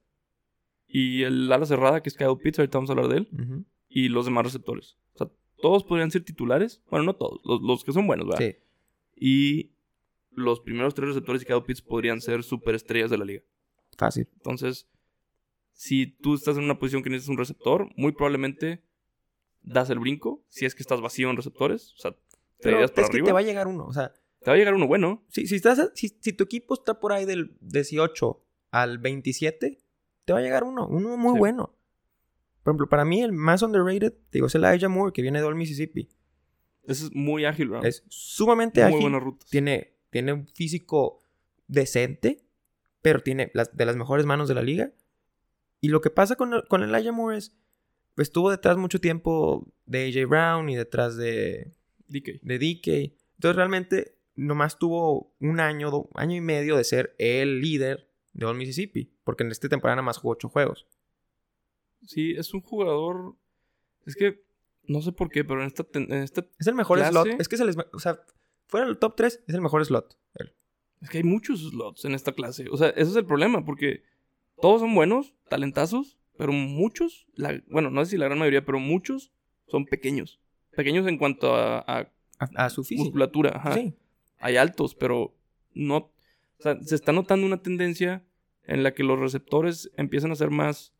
[0.87, 4.09] y el ala cerrada, que es Kyle Pitts, ahorita vamos a hablar de él, y
[4.09, 4.97] los demás receptores.
[5.15, 6.81] O sea, todos podrían ser titulares.
[6.89, 8.45] Bueno, no todos, los, que son buenos, ¿verdad?
[8.45, 8.55] Sí.
[9.15, 9.71] Y
[10.31, 13.43] los primeros tres receptores de Kyle Pitts podrían ser superestrellas de la liga.
[13.97, 14.27] Fácil.
[14.35, 14.87] Entonces,
[15.77, 18.83] si tú estás en una posición que necesitas un receptor, muy probablemente
[19.61, 21.93] das el brinco, si es que estás vacío en receptores.
[21.93, 22.17] O sea, te
[22.63, 24.11] Pero es que te va a llegar uno, o sea...
[24.39, 25.23] Te va a llegar uno bueno.
[25.29, 29.77] Si, si, estás, si, si tu equipo está por ahí del 18 al 27,
[30.25, 31.75] te va a llegar uno, uno muy bueno.
[32.63, 35.45] Por ejemplo, para mí el más underrated, digo, es el Elijah Moore, que viene de
[35.45, 36.09] Old Mississippi.
[36.85, 37.85] es muy ágil, ¿verdad?
[37.85, 38.95] Es sumamente ágil.
[38.95, 39.47] Muy buenas rutas.
[39.49, 41.21] Tiene, tiene un físico
[41.67, 42.43] decente,
[43.03, 44.91] pero tiene las, de las mejores manos de la liga.
[45.81, 47.55] Y lo que pasa con, con Elijah Moore es,
[48.17, 51.71] estuvo detrás mucho tiempo de AJ Brown y detrás de
[52.07, 52.41] DK.
[52.41, 53.13] De DK.
[53.35, 58.57] Entonces realmente nomás tuvo un año, año y medio de ser el líder de Old
[58.57, 60.87] Mississippi, porque en esta temporada nada más jugó ocho juegos.
[62.05, 63.35] Sí, es un jugador.
[64.05, 64.43] Es que
[64.83, 65.85] no sé por qué, pero en esta.
[65.93, 67.27] En esta es el mejor slot.
[67.39, 67.75] Es que se les.
[67.93, 68.19] O sea,
[68.67, 70.17] fuera del top 3, es el mejor slot.
[71.01, 72.67] Es que hay muchos slots en esta clase.
[72.71, 74.03] O sea, ese es el problema, porque
[74.61, 78.79] todos son buenos, talentazos, pero muchos, la, bueno, no sé si la gran mayoría, pero
[78.79, 79.31] muchos
[79.67, 80.39] son pequeños.
[80.75, 83.05] Pequeños en cuanto a, a, su físico.
[83.05, 83.51] musculatura.
[83.55, 83.73] Ajá.
[83.73, 83.93] Sí.
[84.39, 85.33] Hay altos, pero
[85.73, 85.97] no.
[85.97, 88.23] O sea, se está notando una tendencia
[88.63, 90.93] en la que los receptores empiezan a ser más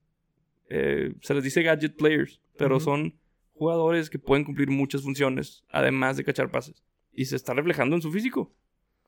[0.70, 3.16] eh, se les dice gadget players, pero son
[3.54, 6.84] jugadores que pueden cumplir muchas funciones, además de cachar pases.
[7.14, 8.54] Y se está reflejando en su físico.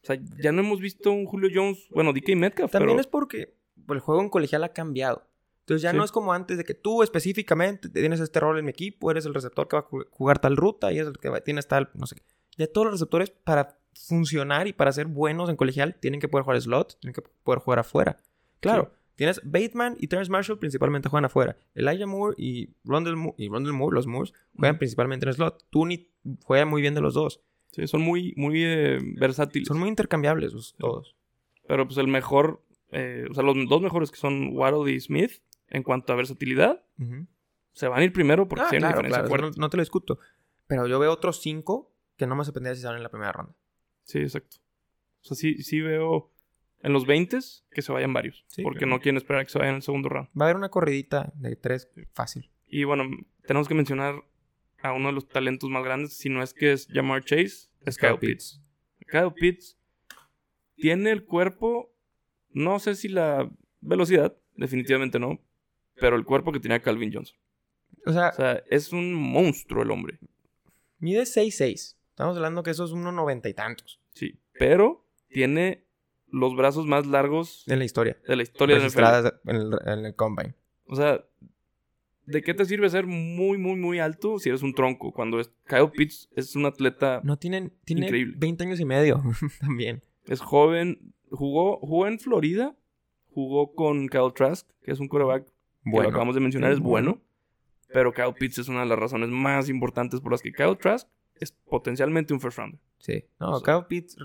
[0.02, 2.72] O sea, ya no hemos visto un Julio Jones, bueno, DK Metcalf.
[2.72, 3.54] También es porque
[3.88, 5.26] el juego en colegial ha cambiado.
[5.62, 8.72] Entonces ya no es como antes de que tú específicamente tienes este rol en mi
[8.72, 11.68] equipo, eres el receptor que va a jugar tal ruta y es el que tienes
[11.68, 12.16] tal, no sé.
[12.58, 16.44] Ya todos los receptores para funcionar y para ser buenos en colegial tienen que poder
[16.44, 18.18] jugar slot, tienen que poder jugar afuera.
[18.60, 21.56] Claro, tienes Bateman y Terrence Marshall principalmente juegan afuera.
[21.76, 25.66] Elijah Moore y Rondell, y Moore, los Moores, juegan principalmente en slot.
[25.70, 26.10] Tooney
[26.44, 27.42] juega muy bien de los dos.
[27.72, 29.68] Sí, son muy, muy eh, versátiles.
[29.68, 31.16] Son muy intercambiables todos.
[31.68, 35.42] Pero pues el mejor, eh, o sea, los dos mejores que son Waddle y Smith,
[35.70, 36.84] en cuanto a versatilidad,
[37.74, 39.60] se van a ir primero porque ah, tienen diferencia fuerte.
[39.60, 40.20] No, te lo discuto.
[40.68, 43.56] Pero yo veo otros cinco que no me sorprendería si salen en la primera ronda.
[44.04, 44.58] Sí, exacto.
[45.22, 46.32] O sea, sí, sí veo
[46.82, 47.40] en los 20
[47.72, 48.46] que se vayan varios.
[48.64, 50.30] porque no quieren esperar que se vayan en el segundo round.
[50.30, 52.50] Va a haber una corridita de tres fácil.
[52.68, 53.04] Y bueno,
[53.46, 54.24] tenemos que mencionar
[54.82, 57.98] a uno de los talentos más grandes, si no es que es Jamar Chase, es
[57.98, 58.62] Kyle Pitts.
[59.08, 59.78] Kyle Pitts
[60.76, 61.94] tiene el cuerpo,
[62.60, 63.50] no sé si la
[63.82, 65.40] velocidad, definitivamente no,
[65.96, 67.38] pero el cuerpo que tenía Calvin Johnson.
[68.06, 70.20] O sea, es un monstruo el hombre.
[71.00, 71.96] Mide 6'6.
[72.10, 74.02] Estamos hablando que eso es unos noventa y tantos.
[74.14, 75.86] Sí, pero tiene
[76.28, 78.18] los brazos más largos en la historia.
[78.28, 80.54] De la historia de la en el, en el combine.
[80.86, 81.24] O sea,
[82.26, 85.12] ¿de qué te sirve ser muy, muy, muy alto si eres un tronco?
[85.14, 88.36] Cuando es, Kyle Pitts es un atleta no tienen, tiene increíble.
[88.38, 89.22] 20 años y medio
[89.60, 90.02] también.
[90.26, 92.76] Es joven, jugó, jugó en Florida,
[93.34, 95.52] jugó con Kyle Trask, que es un quarterback
[95.84, 96.00] bueno.
[96.00, 97.22] que lo acabamos de mencionar, es bueno.
[97.92, 101.08] Pero Kyle Pitts es una de las razones más importantes por las que Kyle Trask
[101.36, 102.80] es potencialmente un first rounder.
[103.00, 103.26] Sí.
[103.40, 104.18] No, Kyle Pitts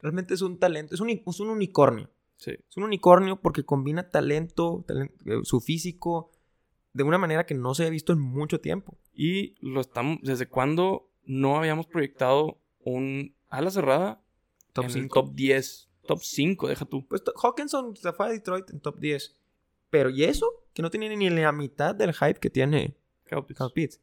[0.00, 2.10] realmente es un talento, es un, es un unicornio.
[2.36, 2.52] Sí.
[2.52, 6.30] Es un unicornio porque combina talento, eh, su físico,
[6.92, 8.96] de una manera que no se ha visto en mucho tiempo.
[9.12, 14.22] Y lo estamos, ¿desde cuándo no habíamos proyectado un ala cerrada
[14.72, 15.14] top 5?
[15.14, 17.06] Top 10, top 5, deja tú.
[17.06, 19.36] Pues Hawkinson se fue a Detroit en top 10.
[19.90, 20.64] Pero ¿y eso?
[20.72, 24.00] Que no tiene ni la mitad del hype que tiene Kyle Pitts.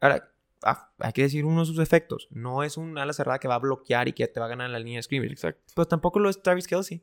[0.00, 0.30] Ahora,
[0.62, 2.28] ah, hay que decir uno de sus efectos.
[2.30, 4.66] No es un ala cerrada que va a bloquear y que te va a ganar
[4.66, 5.32] en la línea de scrimmage.
[5.32, 5.62] Exacto.
[5.74, 7.02] Pero tampoco lo es Travis Kelsey.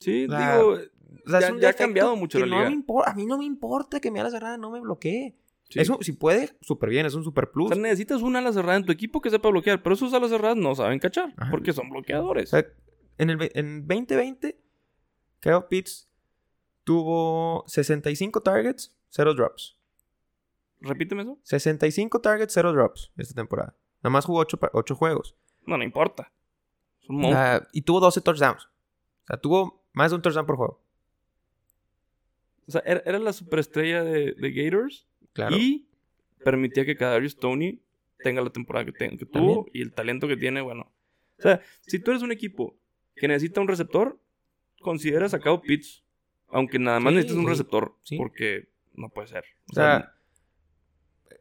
[0.00, 0.78] Sí, digo,
[1.26, 2.66] ya, ha cambiado mucho la liga.
[3.06, 5.34] a mí no me importa que mi ala cerrada no me bloquee.
[5.70, 7.70] Eso, si puede, súper bien, es un super plus.
[7.70, 10.30] O sea, necesitas una ala cerrada en tu equipo que sepa bloquear, pero esos alas
[10.30, 12.52] cerradas no saben cachar, porque son bloqueadores.
[13.18, 14.58] En, el, en 2020,
[15.40, 16.08] Kyle Pitts
[16.84, 19.78] tuvo 65 targets, 0 drops.
[20.80, 21.38] Repíteme eso.
[21.42, 23.74] 65 targets, 0 drops esta temporada.
[24.02, 25.34] Nada más jugó 8, juegos.
[25.66, 26.30] No, no importa.
[27.72, 28.64] y tuvo 12 touchdowns.
[28.64, 30.82] O sea, tuvo más de un touchdown por juego.
[32.66, 35.06] O sea, era, la superestrella de, de, Gators.
[35.32, 35.56] Claro.
[35.56, 35.88] Y
[36.42, 37.80] permitía que Kadarius Tony
[38.18, 40.90] tenga la temporada que, que tuvo y el talento que tiene, bueno.
[41.38, 42.76] O sea, si tú eres un equipo
[43.16, 44.18] que necesita un receptor,
[44.80, 46.04] considera sacado Pitts.
[46.48, 47.96] Aunque nada más necesitas un receptor.
[48.16, 49.44] Porque no puede ser.
[49.70, 50.14] O, sea,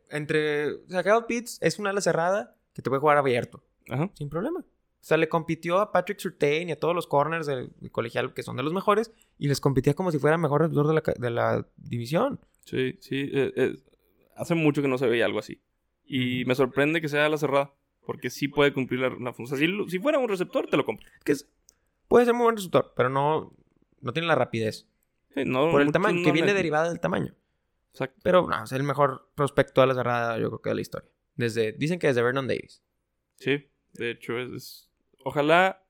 [0.09, 0.87] entre.
[0.87, 3.63] Sacado Pitts es una ala cerrada que te puede jugar abierto.
[3.89, 4.09] Ajá.
[4.15, 4.59] Sin problema.
[4.59, 8.41] O sea, le compitió a Patrick Surtain y a todos los corners del, colegial que
[8.41, 11.01] son de los mejores y les competía como si fuera el mejor receptor de la,
[11.19, 12.39] de la división.
[12.63, 13.29] Sí, sí.
[13.33, 13.75] Eh, eh,
[14.37, 15.61] hace mucho que no se veía algo así.
[16.05, 17.73] Y me sorprende que sea la cerrada.
[18.05, 19.59] Porque sí puede cumplir la, función.
[19.59, 21.07] Si, si, fuera un receptor, te lo compro.
[21.23, 21.35] Que
[22.07, 23.53] puede ser muy buen receptor, pero no,
[24.01, 24.87] no tiene la rapidez.
[25.33, 27.35] Por el tamaño, que viene derivada del tamaño.
[27.91, 28.19] Exacto.
[28.23, 31.09] Pero no, es el mejor prospecto a la cerrada, yo creo que de la historia.
[31.35, 32.83] Desde, dicen que desde Vernon Davis.
[33.37, 35.83] Sí, de hecho es ojalá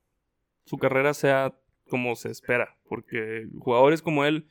[0.65, 1.57] su carrera sea
[1.89, 4.47] como se espera, porque jugadores como él,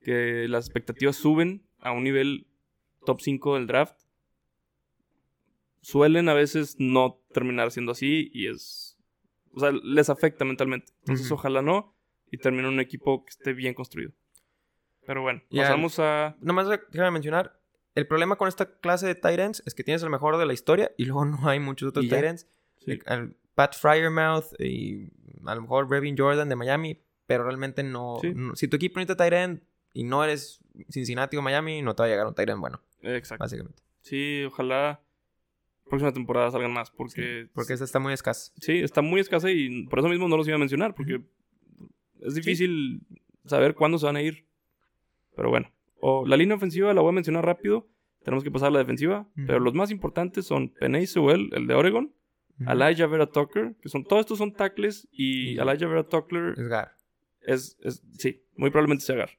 [0.00, 2.46] que las expectativas suben a un nivel
[3.04, 3.98] top 5 del draft,
[5.80, 8.91] suelen a veces no terminar siendo así y es...
[9.54, 10.92] O sea, les afecta mentalmente.
[11.00, 11.94] Entonces, ojalá no
[12.30, 14.12] y termine un equipo que esté bien construido.
[15.06, 16.36] Pero bueno, pasamos a...
[16.40, 17.60] Nomás déjame mencionar,
[17.94, 20.92] el problema con esta clase de Titans es que tienes el mejor de la historia
[20.96, 22.46] y luego no hay muchos otros Titans.
[23.54, 25.10] Pat Fryermouth y
[25.44, 28.18] a lo mejor Revin Jordan de Miami, pero realmente no,
[28.54, 29.62] si tu equipo necesita Tyrant
[29.92, 30.60] y no eres
[30.90, 32.80] Cincinnati o Miami, no te va a llegar un Tyrant bueno.
[33.02, 33.44] Exacto.
[33.44, 33.82] Básicamente.
[34.00, 35.02] Sí, ojalá
[35.92, 38.50] próxima temporada salgan más porque porque esta está muy escasa.
[38.58, 41.20] Sí, está muy escasa y por eso mismo no los iba a mencionar porque
[42.20, 43.02] es difícil
[43.44, 44.46] saber cuándo se van a ir.
[45.36, 45.70] Pero bueno,
[46.00, 47.88] o la línea ofensiva la voy a mencionar rápido.
[48.24, 51.74] Tenemos que pasar a la defensiva, pero los más importantes son Penny Sewell, el de
[51.74, 52.14] Oregon,
[52.60, 56.92] Elijah Vera Tucker, que son todos estos son tackles y, Elijah Vera Tucker es Gar.
[57.40, 57.76] Es,
[58.16, 59.30] sí, muy probablemente sea Gar.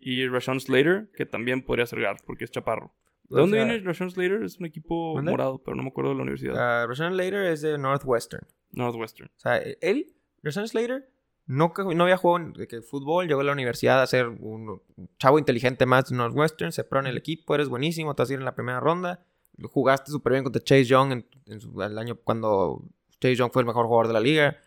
[0.00, 2.92] Y Rashawn Slater, que también podría ser Gar porque es chaparro.
[3.28, 4.42] ¿De dónde viene Rashawn Slater?
[4.42, 6.54] Es un equipo morado, pero no me acuerdo de la universidad.
[6.54, 8.46] Uh, Rashawn Slater es de Northwestern.
[8.72, 9.30] Northwestern.
[9.36, 11.08] O sea, él, Rashawn Slater,
[11.46, 14.80] no, no había jugado en, fútbol, llegó a la universidad a ser un
[15.18, 18.32] chavo inteligente más de Northwestern, se pro en el equipo, eres buenísimo, te vas a
[18.34, 19.24] ir en la primera ronda
[19.62, 22.82] jugaste súper bien contra Chase Young en, el año cuando
[23.20, 24.60] Chase Young fue el mejor jugador de la liga.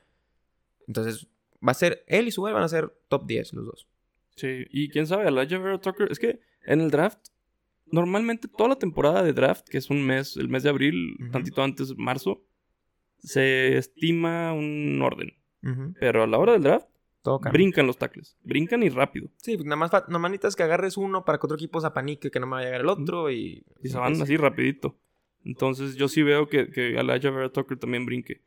[0.88, 1.28] Entonces,
[1.66, 3.88] va a ser él y su van a ser top 10 los dos.
[4.36, 7.30] Sí, y quién sabe, Elijah Vera Tucker, es que en el draft,
[7.92, 11.64] normalmente toda la temporada de draft, que es un mes, el mes de abril, tantito
[11.64, 12.44] antes, marzo,
[13.20, 15.34] se estima un orden.
[16.00, 16.88] Pero a la hora del draft,
[17.52, 18.38] brincan los tackles.
[18.44, 19.30] Brincan y rápido.
[19.38, 22.32] Sí, pues nada más, nomás necesitas que agarres uno para que otro equipo se apanique,
[22.32, 23.66] que no me vaya a llegar el otro y...
[23.84, 24.96] Y se van así rapidito.
[25.44, 28.42] Entonces yo sí veo que, que Elijah Vera Tucker también brinque.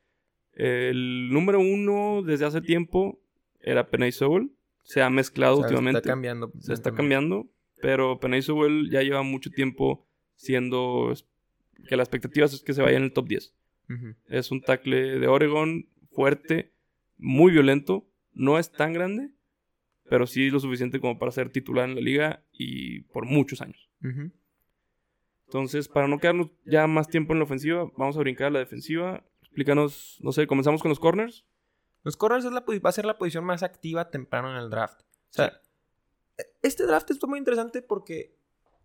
[0.52, 3.20] El número uno desde hace tiempo
[3.60, 4.50] era Penay Sewell.
[4.82, 5.98] Se ha mezclado últimamente.
[5.98, 6.52] Se está cambiando.
[6.58, 7.46] Se está cambiando.
[7.80, 11.12] Pero Penay Sewell ya lleva mucho tiempo siendo...
[11.88, 13.54] Que la expectativa es que se vaya en el top 10.
[14.26, 16.72] Es un tackle de Oregon fuerte,
[17.16, 18.06] muy violento.
[18.32, 19.30] No es tan grande,
[20.08, 23.88] pero sí lo suficiente como para ser titular en la liga y por muchos años.
[25.46, 28.58] Entonces, para no quedarnos ya más tiempo en la ofensiva, vamos a brincar a la
[28.60, 29.24] defensiva.
[29.40, 31.44] Explícanos, no sé, comenzamos con los corners.
[32.04, 35.00] Los corners es la, va a ser la posición más activa temprano en el draft.
[35.02, 35.60] O sea,
[36.62, 38.36] este draft está muy interesante porque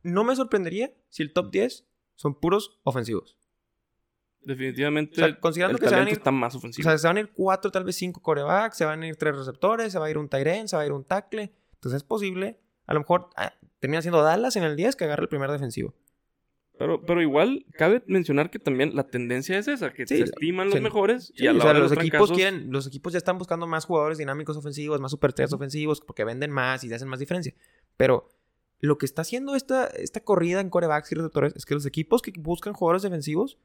[0.03, 1.85] no me sorprendería si el top 10
[2.15, 3.37] son puros ofensivos.
[4.41, 6.87] Definitivamente, considerando que se van a ir, está más ofensivo.
[6.87, 9.15] O sea, se van a ir cuatro, tal vez cinco corebacks, se van a ir
[9.15, 11.51] tres receptores, se va a ir un Tyren, se va a ir un tackle.
[11.73, 15.23] Entonces es posible, a lo mejor ah, termina siendo Dallas en el 10 que agarre
[15.23, 15.95] el primer defensivo.
[16.77, 20.81] Pero, pero igual, cabe mencionar que también la tendencia es esa, que se estiman los
[20.81, 23.85] mejores y a la hora los, los equipos quieren, los equipos ya están buscando más
[23.85, 27.53] jugadores dinámicos ofensivos, más super ofensivos, porque venden más y hacen más diferencia.
[27.95, 28.29] Pero
[28.79, 32.21] lo que está haciendo esta, esta corrida en corebacks y receptores es que los equipos
[32.21, 33.57] que buscan jugadores defensivos,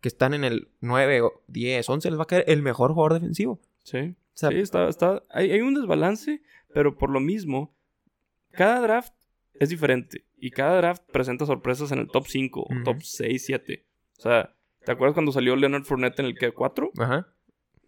[0.00, 3.60] que están en el 9, 10, 11, les va a caer el mejor jugador defensivo.
[3.84, 4.16] Sí.
[4.34, 6.42] sí, está, está, hay, hay un desbalance,
[6.74, 7.74] pero por lo mismo,
[8.50, 9.12] cada draft
[9.58, 10.24] es diferente.
[10.36, 13.86] Y cada draft presenta sorpresas en el top 5 o top 6, 7.
[14.18, 14.54] O sea,
[14.84, 16.92] ¿te acuerdas cuando salió Leonard Fournette en el que 4?
[16.98, 17.28] Ajá.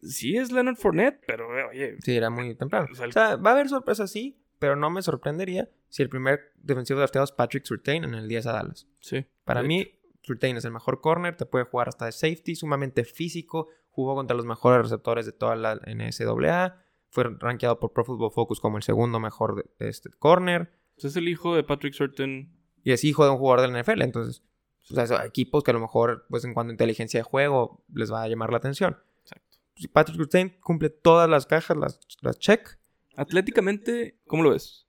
[0.02, 1.96] Sí es Leonard Fournette, pero oye.
[2.02, 2.88] Sí, era muy temprano.
[2.90, 6.98] O sea, va a haber sorpresas, sí, pero no me sorprendería si el primer defensivo
[6.98, 8.88] drafteado es Patrick Surtain en el 10 a Dallas.
[9.00, 9.26] Sí.
[9.44, 13.68] Para mí, Surtain es el mejor corner, te puede jugar hasta de safety, sumamente físico,
[13.90, 18.60] jugó contra los mejores receptores de toda la NSAA, fue rankeado por Pro Football Focus
[18.60, 20.72] como el segundo mejor de este corner.
[21.00, 22.52] Pues es el hijo de Patrick Surtain.
[22.84, 24.42] Y es hijo de un jugador del NFL, entonces.
[24.90, 28.12] O sea, equipos que a lo mejor, pues en cuanto a inteligencia de juego, les
[28.12, 28.98] va a llamar la atención.
[29.22, 29.58] Exacto.
[29.76, 32.78] Si Patrick Surtain cumple todas las cajas, las, las check.
[33.16, 34.88] Atléticamente, ¿cómo lo ves?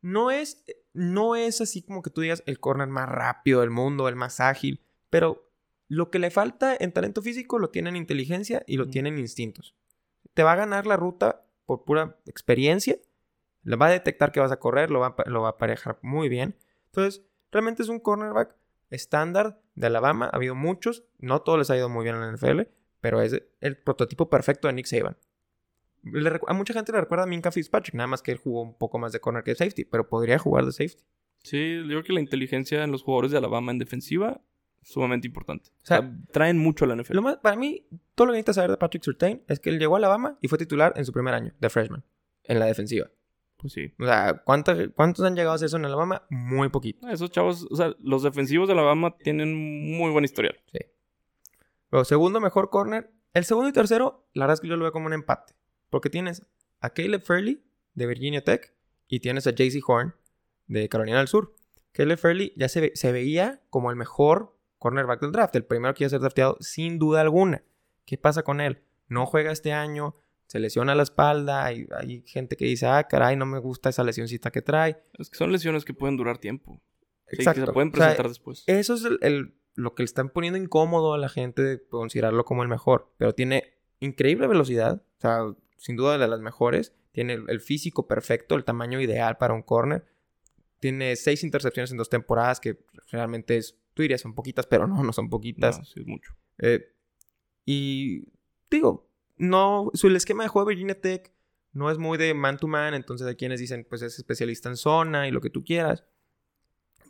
[0.00, 0.64] No es,
[0.94, 4.40] no es así como que tú digas el corner más rápido del mundo, el más
[4.40, 4.80] ágil,
[5.10, 5.50] pero
[5.88, 9.18] lo que le falta en talento físico lo tiene en inteligencia y lo tiene en
[9.18, 9.74] instintos.
[10.32, 12.98] Te va a ganar la ruta por pura experiencia
[13.66, 16.28] lo va a detectar que vas a correr, lo va, lo va a aparejar muy
[16.28, 16.54] bien.
[16.86, 18.54] Entonces, realmente es un cornerback
[18.90, 20.30] estándar de Alabama.
[20.32, 22.60] Ha habido muchos, no todos les ha ido muy bien en la NFL,
[23.00, 25.16] pero es el prototipo perfecto de Nick Saban.
[26.46, 29.00] a mucha gente le recuerda a Minka Fitzpatrick, nada más que él jugó un poco
[29.00, 31.02] más de corner que de safety, pero podría jugar de safety.
[31.42, 34.40] Sí, yo creo que la inteligencia en los jugadores de Alabama en defensiva
[34.80, 35.70] es sumamente importante.
[35.82, 37.14] O sea, traen mucho a la NFL.
[37.16, 39.80] Lo más, para mí, todo lo que necesitas saber de Patrick Surtain es que él
[39.80, 42.04] llegó a Alabama y fue titular en su primer año de freshman,
[42.44, 43.10] en la defensiva.
[43.56, 43.92] Pues sí.
[43.98, 46.26] O sea, ¿cuántos, ¿cuántos han llegado a hacer eso en Alabama?
[46.30, 47.08] Muy poquito.
[47.08, 49.54] Esos chavos, o sea, los defensivos de Alabama tienen
[49.96, 50.56] muy buen historial.
[50.72, 50.78] Sí.
[51.90, 53.10] Pero segundo mejor corner.
[53.32, 55.54] El segundo y tercero, la verdad es que yo lo veo como un empate.
[55.90, 56.42] Porque tienes
[56.80, 57.62] a Caleb Fairley
[57.94, 58.74] de Virginia Tech
[59.08, 60.14] y tienes a JC Horn
[60.66, 61.54] de Carolina del Sur.
[61.92, 66.04] Caleb Fairley ya se, se veía como el mejor cornerback del draft, el primero que
[66.04, 67.62] iba a ser drafteado sin duda alguna.
[68.04, 68.82] ¿Qué pasa con él?
[69.08, 73.36] No juega este año, se lesiona la espalda, hay, hay gente que dice, ah, caray,
[73.36, 75.02] no me gusta esa lesioncita que trae.
[75.18, 76.80] Es que son lesiones que pueden durar tiempo.
[77.28, 77.60] Exacto.
[77.60, 78.62] que se pueden presentar después.
[78.66, 82.62] Eso es el, lo que le están poniendo incómodo a la gente de considerarlo como
[82.62, 83.12] el mejor.
[83.18, 85.40] Pero tiene increíble velocidad, o sea,
[85.76, 86.92] sin duda de las mejores.
[87.10, 90.04] Tiene el, físico perfecto, el tamaño ideal para un corner.
[90.78, 92.78] Tiene seis intercepciones en dos temporadas, que
[93.10, 95.78] realmente es, tú dirías son poquitas, pero no, no son poquitas.
[95.78, 96.34] No, sí es mucho.
[96.58, 96.92] Eh,
[97.64, 98.28] y
[98.70, 99.05] digo,
[99.36, 101.32] no, su esquema de juego de Virginia Tech
[101.72, 104.76] no es muy de man to man, entonces hay quienes dicen, pues es especialista en
[104.76, 106.04] zona y lo que tú quieras.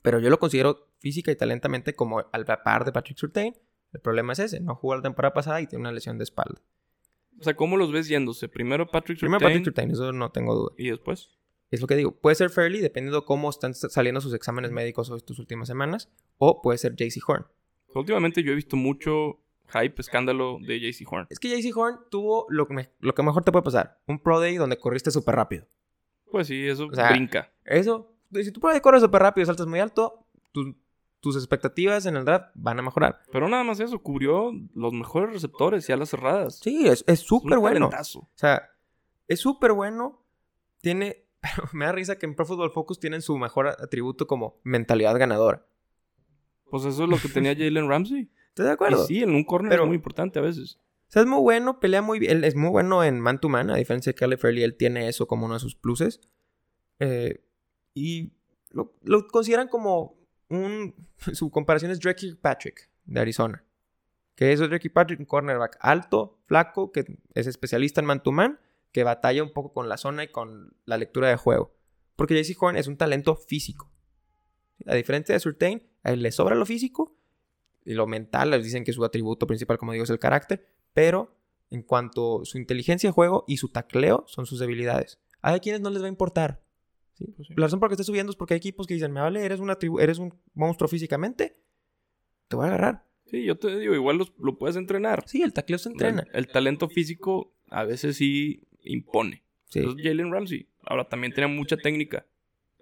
[0.02, 3.56] Pero yo lo considero física y talentamente como al par de Patrick Surtain.
[3.92, 6.60] El problema es ese, no jugó la temporada pasada y tiene una lesión de espalda.
[7.38, 8.48] O sea, ¿cómo los ves yéndose?
[8.48, 9.38] Primero Patrick Surtain.
[9.38, 10.72] Primero Patrick Surtain, eso no tengo duda.
[10.76, 11.30] ¿Y después?
[11.70, 12.12] Es lo que digo.
[12.12, 16.10] Puede ser Fairley, dependiendo cómo están saliendo sus exámenes médicos estas últimas semanas.
[16.38, 17.46] O puede ser JC Horn.
[17.94, 21.26] Últimamente yo he visto mucho hype, escándalo de JC Horn.
[21.30, 24.00] Es que JC Horn tuvo lo que, lo que mejor te puede pasar.
[24.06, 25.66] Un Pro Day donde corriste súper rápido.
[26.30, 27.52] Pues sí, eso brinca.
[27.64, 30.74] Eso, si tu Pro Day corres súper rápido y saltas muy alto, tus
[31.26, 33.20] tus expectativas en el draft van a mejorar.
[33.32, 36.60] Pero nada más eso, cubrió los mejores receptores y a las cerradas.
[36.60, 37.88] Sí, es súper bueno.
[37.88, 38.70] O sea,
[39.26, 40.22] es súper bueno.
[40.80, 41.24] Tiene.
[41.40, 45.18] Pero me da risa que en Pro Football Focus tienen su mejor atributo como mentalidad
[45.18, 45.66] ganadora.
[46.70, 48.30] Pues eso es lo que tenía Jalen Ramsey.
[48.56, 49.06] ¿Estás de acuerdo?
[49.06, 50.78] sí, en un corner es muy importante a veces.
[51.08, 52.38] O sea, es muy bueno, pelea muy bien.
[52.38, 55.08] Él es muy bueno en man to man, a diferencia de Caleb Fairley, él tiene
[55.08, 56.22] eso como uno de sus pluses.
[56.98, 57.44] Eh,
[57.92, 58.32] y
[58.70, 58.94] lo,
[59.28, 60.16] consideran como
[60.48, 60.94] un.
[61.34, 63.62] Su comparación es Drake Patrick de Arizona.
[64.34, 67.04] Que es Drake Patrick, un cornerback alto, flaco, que
[67.34, 68.58] es especialista en man to man,
[68.90, 71.76] que batalla un poco con la zona y con la lectura de juego.
[72.16, 73.92] Porque JC Horn es un talento físico.
[74.86, 77.16] A diferencia de Surtain, a él le sobra lo físico
[77.86, 81.36] y lo mental, les dicen que su atributo principal, como digo, es el carácter, pero
[81.70, 85.20] en cuanto a su inteligencia de juego y su tacleo son sus debilidades.
[85.40, 86.62] Hay quienes no les va a importar.
[87.36, 89.20] Pues la razón por la que esté subiendo es porque hay equipos que dicen, me
[89.20, 91.56] vale, eres, una eres un monstruo físicamente,
[92.48, 93.06] te voy a agarrar.
[93.26, 95.24] Sí, yo te digo, igual lo puedes entrenar.
[95.26, 96.26] Sí, el tacleo se entrena.
[96.32, 99.42] El, talento físico a veces sí impone.
[99.64, 99.80] Sí.
[99.80, 102.26] Entonces, Jalen Ramsey, ahora también tenía mucha técnica,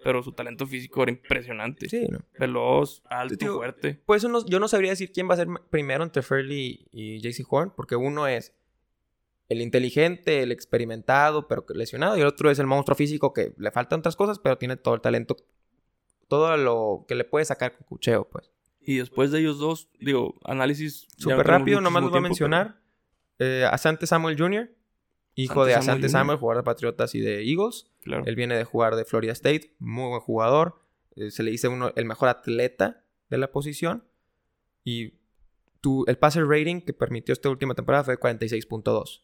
[0.05, 1.89] pero su talento físico era impresionante.
[1.89, 2.19] Sí, ¿no?
[2.37, 3.99] Veloz, alto, fuerte.
[4.05, 7.43] Pues eso yo no sabría decir quién va a ser primero entre Fairley y JC
[7.49, 8.53] Horn, porque uno es
[9.49, 13.71] el inteligente, el experimentado, pero lesionado, y el otro es el monstruo físico que le
[13.71, 15.37] faltan otras cosas, pero tiene todo el talento,
[16.27, 18.51] todo lo que le puede sacar con cucheo, pues.
[18.81, 21.07] Y después de ellos dos, digo, análisis...
[21.17, 22.79] Súper rápido, nomás los voy a mencionar.
[23.39, 24.69] Eh, Asante Samuel Jr.,
[25.35, 27.87] hijo de Asante Samuel, jugador de Patriotas y de Eagles.
[28.01, 28.23] Claro.
[28.25, 30.79] Él viene de jugar de Florida State, muy buen jugador.
[31.15, 34.03] Eh, se le dice uno el mejor atleta de la posición.
[34.83, 35.13] Y
[35.81, 39.21] tu, el passer rating que permitió esta última temporada fue 46.2.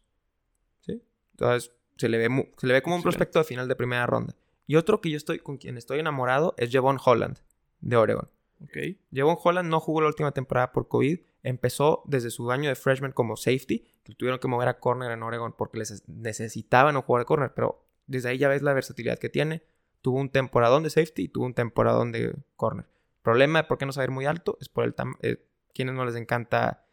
[1.32, 4.36] Entonces, se le ve, se le ve como un prospecto de final de primera ronda.
[4.68, 7.40] Y otro que yo estoy, con quien estoy enamorado es Jevon Holland,
[7.80, 8.30] de Oregon.
[8.64, 9.00] Okay.
[9.12, 11.20] Jevon Holland no jugó la última temporada por COVID.
[11.44, 15.24] Empezó desde su año de freshman como safety, que tuvieron que mover a corner en
[15.24, 19.18] Oregon porque les necesitaban un jugador de corner, pero desde ahí ya ves la versatilidad
[19.18, 19.64] que tiene.
[20.02, 22.88] Tuvo un temporadón de safety y tuvo un temporadón de corner.
[23.22, 26.16] Problema de por qué no saber muy alto es por el eh, quienes no les
[26.16, 26.86] encanta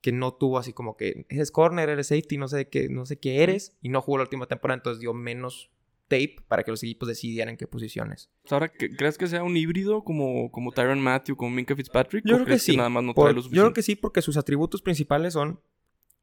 [0.00, 3.18] que no tuvo así como que eres corner, eres safety, no sé qué, no sé
[3.18, 5.70] qué eres, y no jugó la última temporada, entonces dio menos
[6.12, 8.30] tape para que los equipos decidieran qué posiciones.
[8.50, 12.22] Ahora, ¿crees que sea un híbrido como, como Tyron Matthew, como Minka Fitzpatrick?
[12.26, 12.76] Yo creo que sí.
[12.76, 15.60] nada más no yo creo que sí, porque sus atributos principales son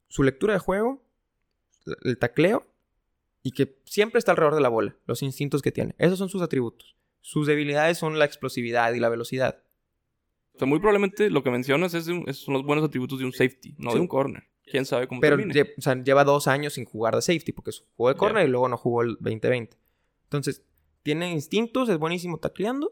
[0.08, 1.04] su lectura de juego,
[2.04, 2.68] el tacleo,
[3.42, 5.96] y que siempre está alrededor de la bola, los instintos que tiene.
[5.98, 6.96] Esos son sus atributos.
[7.22, 9.64] Sus debilidades son la explosividad y la velocidad.
[10.54, 13.76] O sea, muy probablemente lo que mencionas es son los buenos atributos de un safety,
[13.80, 14.44] no de un corner.
[14.70, 18.10] ¿Quién sabe cómo Pero o sea, lleva dos años sin jugar de safety porque jugó
[18.10, 19.79] de corner y luego no jugó el 2020.
[20.30, 20.64] Entonces,
[21.02, 22.92] tiene instintos, es buenísimo tacleando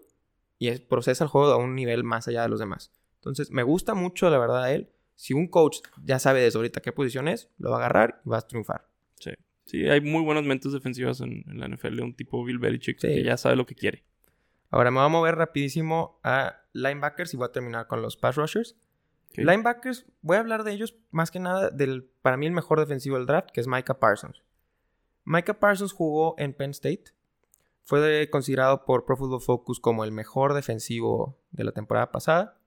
[0.57, 2.91] y es, procesa el juego a un nivel más allá de los demás.
[3.15, 4.89] Entonces, me gusta mucho, la verdad, a él.
[5.13, 8.29] Si un coach ya sabe desde ahorita qué posición es, lo va a agarrar y
[8.29, 8.87] va a triunfar.
[9.19, 9.31] Sí.
[9.65, 12.01] Sí, hay muy buenas mentes defensivas en, la NFL.
[12.01, 14.03] Un tipo Bill Belichick que ya sabe lo que quiere.
[14.69, 18.35] Ahora me voy a mover rapidísimo a linebackers y voy a terminar con los pass
[18.35, 18.75] rushers.
[19.35, 23.17] Linebackers, voy a hablar de ellos más que nada del, para mí, el mejor defensivo
[23.17, 24.41] del draft, que es Micah Parsons.
[25.25, 27.11] Micah Parsons jugó en Penn State.
[27.87, 32.59] Fue considerado por Pro Football Focus como el mejor defensivo de la temporada pasada.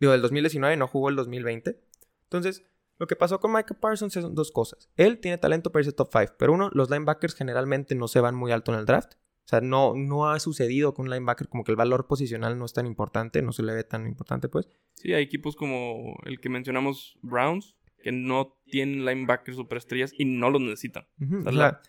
[0.00, 1.80] Digo, del 2019, no jugó el 2020.
[2.24, 2.64] Entonces,
[2.98, 4.90] lo que pasó con Micah Parsons son dos cosas.
[4.96, 8.34] Él tiene talento para irse top 5, pero uno, los linebackers generalmente no se van
[8.34, 9.14] muy alto en el draft.
[9.14, 12.64] O sea, no, no ha sucedido con un linebacker como que el valor posicional no
[12.64, 14.68] es tan importante, no se le ve tan importante, pues.
[14.94, 20.50] Sí, hay equipos como el que mencionamos, Browns, que no tienen linebackers superestrellas y no
[20.50, 21.06] los necesitan.
[21.46, 21.80] o, sea,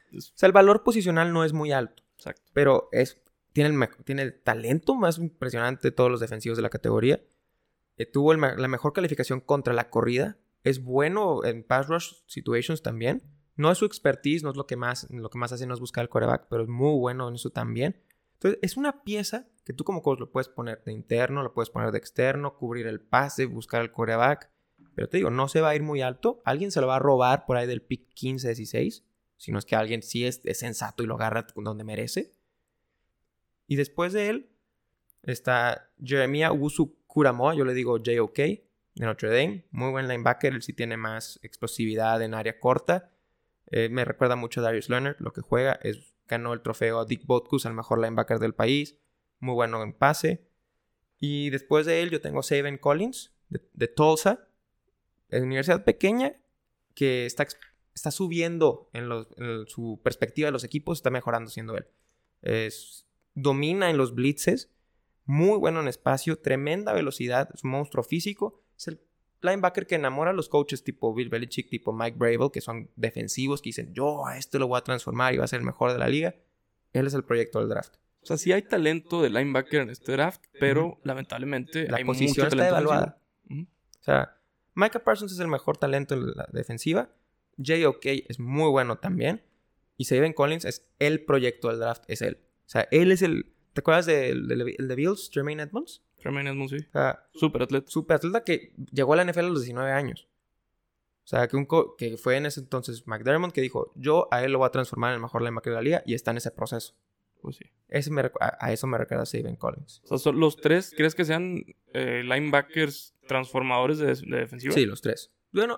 [0.44, 2.04] el valor posicional no es muy alto.
[2.20, 2.52] Exacto.
[2.54, 3.22] Pero es,
[3.54, 7.22] tiene, el, tiene el talento más impresionante de todos los defensivos de la categoría.
[7.96, 10.38] Eh, tuvo la mejor calificación contra la corrida.
[10.64, 13.24] Es bueno en pass rush situations también.
[13.56, 15.80] No es su expertise, no es lo que más, lo que más hace, no es
[15.80, 18.02] buscar el coreback, pero es muy bueno en eso también.
[18.34, 21.70] Entonces, es una pieza que tú como coach lo puedes poner de interno, lo puedes
[21.70, 24.50] poner de externo, cubrir el pase, buscar el coreback.
[24.96, 26.42] Pero te digo, no se va a ir muy alto.
[26.46, 29.04] Alguien se lo va a robar por ahí del pick 15-16.
[29.40, 32.36] Si no es que alguien sí es, sensato y lo agarra donde merece.
[33.68, 34.50] Y después de él
[35.24, 38.66] está Jeremiah Usu Kuramoa, yo le digo JOK, de
[38.96, 39.66] Notre Dame.
[39.72, 43.12] Muy buen linebacker, él sí tiene más explosividad en área corta.
[43.68, 45.80] Eh, me recuerda mucho a Darius Leonard, lo que juega.
[45.84, 48.98] Es, ganó el trofeo a Dick Botkus, al mejor linebacker del país.
[49.40, 50.50] Muy bueno en pase.
[51.18, 54.50] Y después de él yo tengo Saban Collins, de, Tulsa.
[55.30, 56.34] Es una universidad pequeña
[56.94, 57.48] que está,
[58.00, 59.10] está subiendo en,
[59.68, 61.00] su perspectiva de los equipos.
[61.00, 61.86] Está mejorando siendo él.
[62.41, 64.72] Es, domina en los blitzes.
[65.26, 68.64] muy bueno en espacio, tremenda velocidad, es un monstruo físico.
[68.78, 69.02] Es el
[69.41, 73.62] linebacker que enamora a los coaches tipo Bill Belichick, tipo Mike Bravel, que son defensivos,
[73.62, 75.91] que dicen, yo a este lo voy a transformar y va a ser el mejor
[75.91, 76.36] de la liga.
[76.93, 77.95] Él es el proyecto del draft.
[78.22, 82.47] O sea, sí hay talento de linebacker en este draft, pero lamentablemente la hay posición
[82.47, 83.22] está evaluada.
[83.50, 84.36] O sea,
[84.74, 87.10] Micah Parsons es el mejor talento en la defensiva.
[87.64, 88.10] J.O.K.
[88.28, 89.43] es muy bueno también.
[89.97, 92.39] Y Saban Collins es el proyecto del draft, es él.
[92.66, 93.53] O sea, él es el...
[93.74, 96.01] ¿Te acuerdas del de, Bills, Jermaine Edmonds?
[96.20, 96.78] Jermaine Edmonds, sí.
[96.78, 97.89] O sea, super atleta.
[97.89, 100.28] Super atleta que llegó a la NFL a los 19 años.
[101.24, 104.51] O sea, que, un que fue en ese entonces McDermott que dijo, yo a él
[104.51, 106.49] lo voy a transformar en el mejor linebacker de la liga y está en ese
[106.49, 106.95] proceso.
[107.41, 107.66] Pues sí.
[108.39, 110.01] a, eso me recuerda Saban Collins.
[110.10, 114.74] O sea, ¿los tres crees que sean eh, linebackers transformadores de, defensiva?
[114.74, 115.32] Sí, los tres.
[115.51, 115.78] Bueno,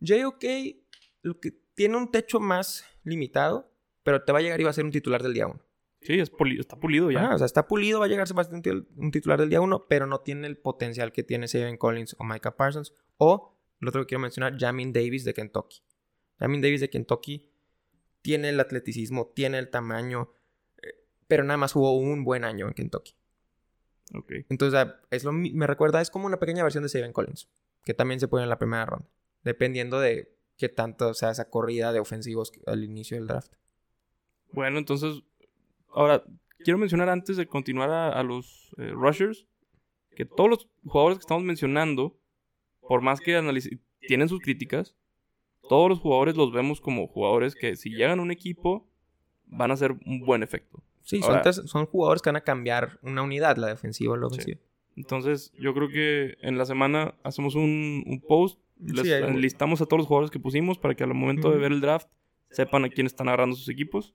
[0.00, 0.44] JOK,
[1.22, 3.72] lo que tiene un techo más limitado,
[4.02, 5.60] pero te va a llegar y va a ser un titular del día uno.
[6.02, 6.30] Sí, es
[6.60, 7.34] está pulido ya.
[7.34, 10.20] o sea, está pulido, va a llegar bastante un titular del día uno, pero no
[10.20, 12.94] tiene el potencial que tiene Saban Collins o Micah Parsons.
[13.16, 15.82] O, lo otro que quiero mencionar, Jamin Davis de Kentucky.
[16.38, 17.50] Jamin Davis de Kentucky
[18.22, 20.30] tiene el atleticismo, tiene el tamaño,
[21.26, 23.16] pero nada más jugó un buen año en Kentucky.
[24.14, 24.32] Ok.
[24.48, 27.48] Entonces, es lo, me recuerda, es como una pequeña versión de Steven Collins,
[27.84, 29.08] que también se pone en la primera ronda,
[29.46, 33.52] dependiendo de qué tanto sea esa corrida de ofensivos al inicio del draft.
[34.50, 35.22] Bueno, entonces,
[35.94, 36.24] ahora,
[36.64, 39.46] quiero mencionar antes de continuar a, los eh, rushers,
[40.16, 42.18] que todos los jugadores que estamos mencionando,
[42.80, 43.40] por más que
[44.00, 44.96] tienen sus críticas,
[45.68, 48.88] todos los jugadores los vemos como jugadores que si llegan a un equipo
[49.44, 50.82] van a hacer un buen efecto.
[51.04, 54.58] Sí, son, jugadores que van a cambiar una unidad, la defensiva o la ofensiva.
[54.96, 60.06] Entonces, yo creo que en la semana hacemos un, post, les, listamos a todos los
[60.06, 62.08] jugadores que pusimos para que al momento de ver el draft
[62.50, 64.14] sepan a quién están agarrando sus equipos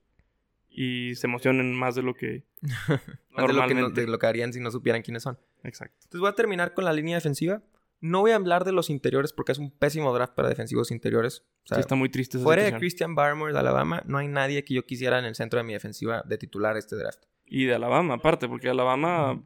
[0.68, 2.44] y se emocionen más de lo que
[3.36, 4.00] normalmente.
[4.00, 5.38] De lo, que harían si no supieran quiénes son.
[5.62, 5.96] Exacto.
[5.98, 7.62] Entonces voy a terminar con la línea defensiva.
[8.00, 11.44] No voy a hablar de los interiores porque es un pésimo draft para defensivos interiores.
[11.64, 12.38] sí, está muy triste.
[12.38, 15.58] fuera de Christian Barmore de Alabama, no hay nadie que yo quisiera en el centro
[15.58, 17.22] de mi defensiva de titular este draft.
[17.46, 19.40] Y de Alabama, aparte, porque Alabama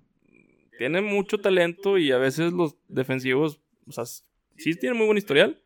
[0.78, 5.60] tiene mucho talento y a veces los defensivos, o sea, sí tienen muy buen historial,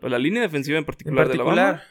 [0.00, 1.82] pero la línea defensiva en particular, de Alabama.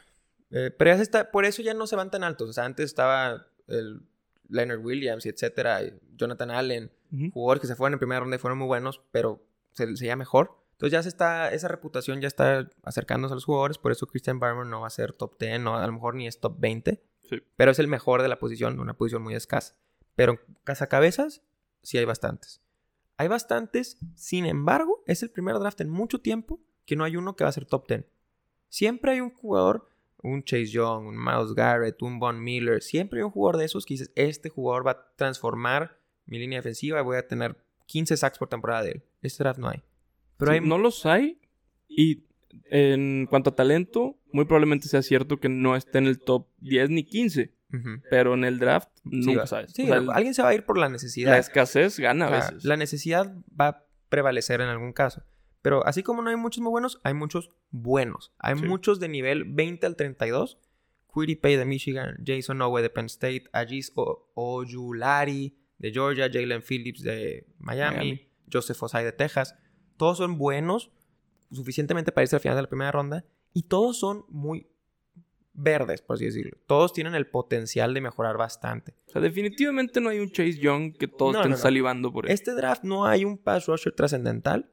[0.50, 2.50] Eh, pero ya está, por eso ya no se van tan altos.
[2.50, 4.02] O sea, antes estaba el
[4.48, 5.80] Leonard Williams y etcétera,
[6.16, 6.92] Jonathan Allen,
[7.32, 9.42] jugadores que se fueron en primera ronda y fueron muy buenos, pero
[9.72, 10.58] se, se mejor.
[10.72, 14.40] Entonces ya se está, esa reputación ya está acercándose a los jugadores, por eso Christian
[14.40, 17.02] Barber no va a ser top 10, no, a lo mejor ni es top 20,
[17.56, 19.76] pero es el mejor de la posición, una posición muy escasa.
[20.16, 21.42] Pero en cazacabezas
[21.82, 22.61] sí hay bastantes.
[23.22, 27.36] Hay bastantes, sin embargo, es el primer draft en mucho tiempo que no hay uno
[27.36, 28.04] que va a ser top 10.
[28.68, 29.88] Siempre hay un jugador,
[30.24, 33.86] un Chase Young, un Miles Garrett, un Von Miller, siempre hay un jugador de esos
[33.86, 37.56] que dices, este jugador va a transformar mi línea defensiva y voy a tener
[37.86, 39.02] 15 sacks por temporada de él.
[39.22, 39.84] Este draft no hay.
[40.36, 41.38] Pero No los hay.
[41.86, 42.24] Y
[42.70, 46.90] en cuanto a talento, muy probablemente sea cierto que no esté en el top 10
[46.90, 47.54] ni 15.
[48.10, 49.72] Pero en el draft nunca sabes.
[49.72, 51.32] Sí, alguien se va a ir por la necesidad.
[51.32, 52.64] La escasez gana a veces.
[52.64, 55.22] La necesidad va a prevalecer en algún caso.
[55.62, 58.32] Pero así como no hay muchos muy buenos, hay muchos buenos.
[58.38, 60.58] Hay muchos de nivel 20 al 32.
[61.14, 67.46] Pay de Michigan, Jason Owe de Penn State, Ajis Ojulari de Georgia, Jalen Phillips de
[67.58, 69.54] Miami, Joseph Osai de Texas.
[69.98, 70.90] Todos son buenos,
[71.50, 74.68] suficientemente para irse al final de la primera ronda, y todos son muy
[75.54, 76.58] verdes, por así decirlo.
[76.66, 78.94] Todos tienen el potencial de mejorar bastante.
[79.06, 82.32] O sea, definitivamente no hay un Chase Young que todos estén salivando por él.
[82.32, 84.70] Este draft no hay un pass rusher trascendental,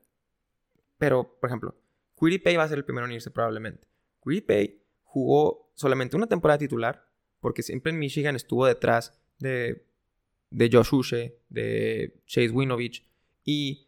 [0.97, 1.75] pero, por ejemplo,
[2.17, 3.87] Pay va a ser el primero en irse probablemente.
[4.23, 7.07] Pay jugó solamente una temporada titular,
[7.39, 9.89] porque siempre en Michigan estuvo detrás de
[10.51, 13.05] de Josh Uche, de Chase Winovich.
[13.43, 13.87] Y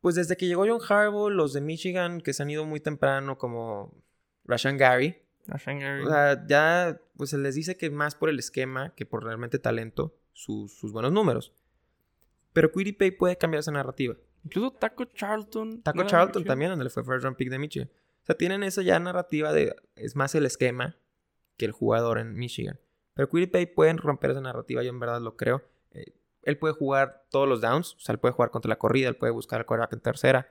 [0.00, 3.38] pues desde que llegó John Harbaugh, los de Michigan que se han ido muy temprano,
[3.38, 3.92] como
[4.44, 5.22] Rashan Gary.
[6.04, 9.58] O sea, ya pues se les dice que más por el esquema que por realmente
[9.58, 11.52] talento, sus, buenos números.
[12.52, 14.16] Pero Pay puede cambiar esa narrativa.
[14.44, 15.82] Incluso Taco Charlton.
[15.82, 17.90] Taco Charlton también, donde le fue first round pick de Michigan.
[18.22, 20.96] O sea, tienen esa ya narrativa de es más el esquema
[21.56, 22.78] que el jugador en Michigan.
[23.14, 25.62] Pero Pay pueden romper esa narrativa, yo en verdad lo creo.
[25.92, 29.08] Eh, él puede jugar todos los downs, o sea, él puede jugar contra la corrida,
[29.08, 30.48] él puede buscar el quarterback en tercera.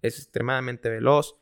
[0.00, 1.36] Es extremadamente veloz.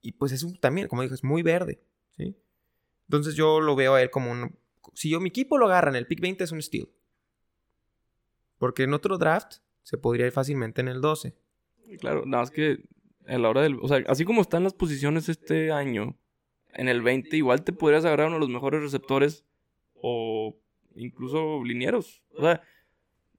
[0.00, 1.80] Y pues es también, como dije, es muy verde.
[2.18, 4.58] Entonces yo lo veo a él como un...
[4.94, 6.88] Si yo mi equipo lo agarra en el pick 20 es un steal.
[8.58, 11.34] Porque en otro draft se podría ir fácilmente en el 12.
[12.00, 12.84] Claro, nada más que
[13.26, 13.78] a la hora del...
[13.80, 16.18] O sea, así como están las posiciones este año,
[16.74, 19.44] en el 20 igual te podrías agarrar uno de los mejores receptores
[19.94, 20.58] o
[20.94, 22.22] incluso linieros.
[22.36, 22.62] O sea,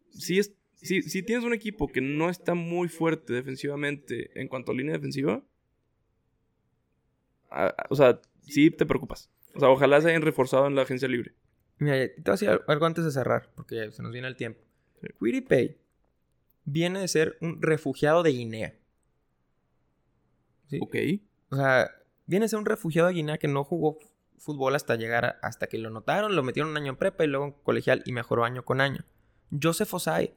[0.10, 4.72] si, es, si, si tienes un equipo que no está muy fuerte defensivamente en cuanto
[4.72, 5.44] a línea defensiva,
[7.90, 9.30] o sea, sí te preocupas.
[9.56, 11.34] O sea, ojalá se hayan reforzado en la agencia libre.
[11.78, 14.62] Mira, te voy a decir algo antes de cerrar, porque se nos viene el tiempo.
[15.02, 15.42] Sí.
[15.42, 15.78] Pay
[16.66, 18.76] viene de ser un refugiado de Guinea.
[20.68, 20.80] ¿Sí?
[20.82, 20.96] Ok.
[21.50, 21.90] O sea,
[22.26, 23.98] viene de ser un refugiado de Guinea que no jugó
[24.38, 27.46] fútbol hasta llegar, hasta que lo notaron, lo metieron un año en prepa y luego
[27.46, 29.06] en colegial y mejoró año con año.
[29.62, 30.34] Joseph Osai.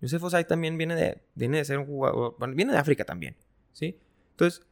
[0.00, 3.36] Joseph Osai también viene de, viene de ser un jugador, bueno, viene de África también,
[3.72, 4.00] ¿sí?
[4.30, 4.66] Entonces,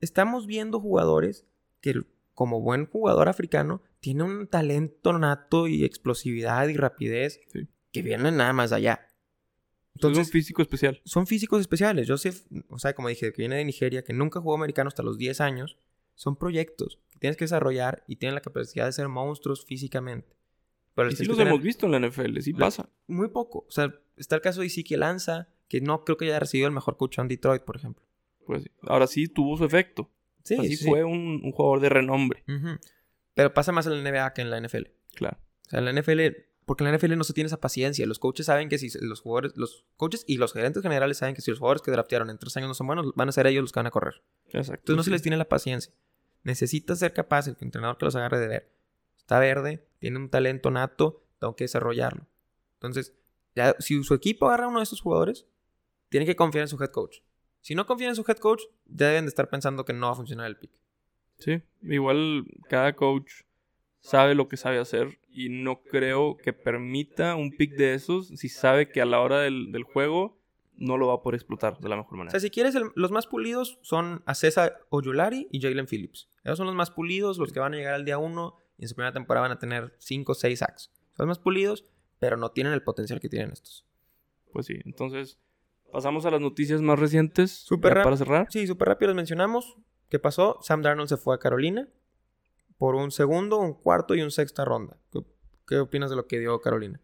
[0.00, 1.46] estamos viendo jugadores
[1.80, 2.02] que
[2.34, 7.40] como buen jugador africano tiene un talento nato y explosividad y rapidez
[7.92, 9.08] que vienen nada más allá.
[9.94, 11.00] Entonces, son físico especial.
[11.04, 12.08] Son físicos especiales.
[12.08, 15.18] Joseph, o sea, como dije, que viene de Nigeria, que nunca jugó americano hasta los
[15.18, 15.76] 10 años,
[16.14, 20.36] son proyectos que tienes que desarrollar y tienen la capacidad de ser monstruos físicamente.
[20.94, 22.88] Pero y sí los hemos visto en la NFL, sí pasa.
[23.06, 23.64] Muy poco.
[23.68, 26.74] O sea, está el caso de Ezekiel Lanza, que no creo que haya recibido el
[26.74, 28.04] mejor coach en Detroit, por ejemplo.
[28.46, 30.10] Pues ahora sí tuvo su efecto.
[30.44, 32.44] Sí, fue un, jugador de renombre.
[33.34, 34.88] Pero pasa más en la NBA que en la NFL.
[35.14, 35.38] Claro.
[35.66, 36.20] O sea, en la NFL,
[36.66, 38.06] porque en la NFL no se tiene esa paciencia.
[38.06, 41.42] Los coaches saben que si los jugadores, los coaches y los gerentes generales saben que
[41.42, 43.62] si los jugadores que draftearon en tres años no son buenos, van a ser ellos
[43.62, 44.22] los que van a correr.
[44.46, 44.74] Exacto.
[44.74, 45.92] Entonces no se les tiene la paciencia.
[46.42, 48.72] Necesita ser capaz, el entrenador que los agarre de ver.
[49.18, 52.26] Está verde, tiene un talento nato, tengo que desarrollarlo.
[52.74, 53.14] Entonces,
[53.54, 55.46] ya, si su equipo agarra a uno de esos jugadores,
[56.08, 57.18] tiene que confiar en su head coach.
[57.60, 60.12] Si no confían en su head coach, ya deben de estar pensando que no va
[60.12, 60.72] a funcionar el pick.
[61.38, 63.42] Sí, igual cada coach
[64.00, 68.48] sabe lo que sabe hacer y no creo que permita un pick de esos si
[68.48, 70.38] sabe que a la hora del, juego
[70.76, 72.28] no lo va a poder explotar de la mejor manera.
[72.28, 76.28] O sea, si quieres, los más pulidos son a César Oyulari y Jalen Phillips.
[76.42, 78.88] Esos son los más pulidos, los que van a llegar al día uno y en
[78.88, 80.90] su primera temporada van a tener 5 o 6 sacks.
[81.16, 81.84] Son más pulidos,
[82.18, 83.86] pero no tienen el potencial que tienen estos.
[84.52, 85.38] Pues sí, entonces
[85.92, 87.50] Pasamos a las noticias más recientes.
[87.50, 88.46] Super para cerrar.
[88.50, 89.76] Sí, súper rápido les mencionamos.
[90.08, 90.58] ¿Qué pasó?
[90.62, 91.88] Sam Darnold se fue a Carolina
[92.78, 94.96] por un segundo, un cuarto y un sexta ronda.
[95.68, 97.00] ¿Qué, opinas de lo que dio Carolina?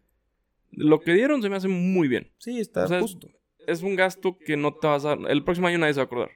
[0.71, 2.31] Lo que dieron se me hace muy bien.
[2.37, 3.29] Sí, está justo.
[3.65, 5.13] Es, un gasto que no te vas a...
[5.13, 6.31] El próximo año nadie se va a acordar.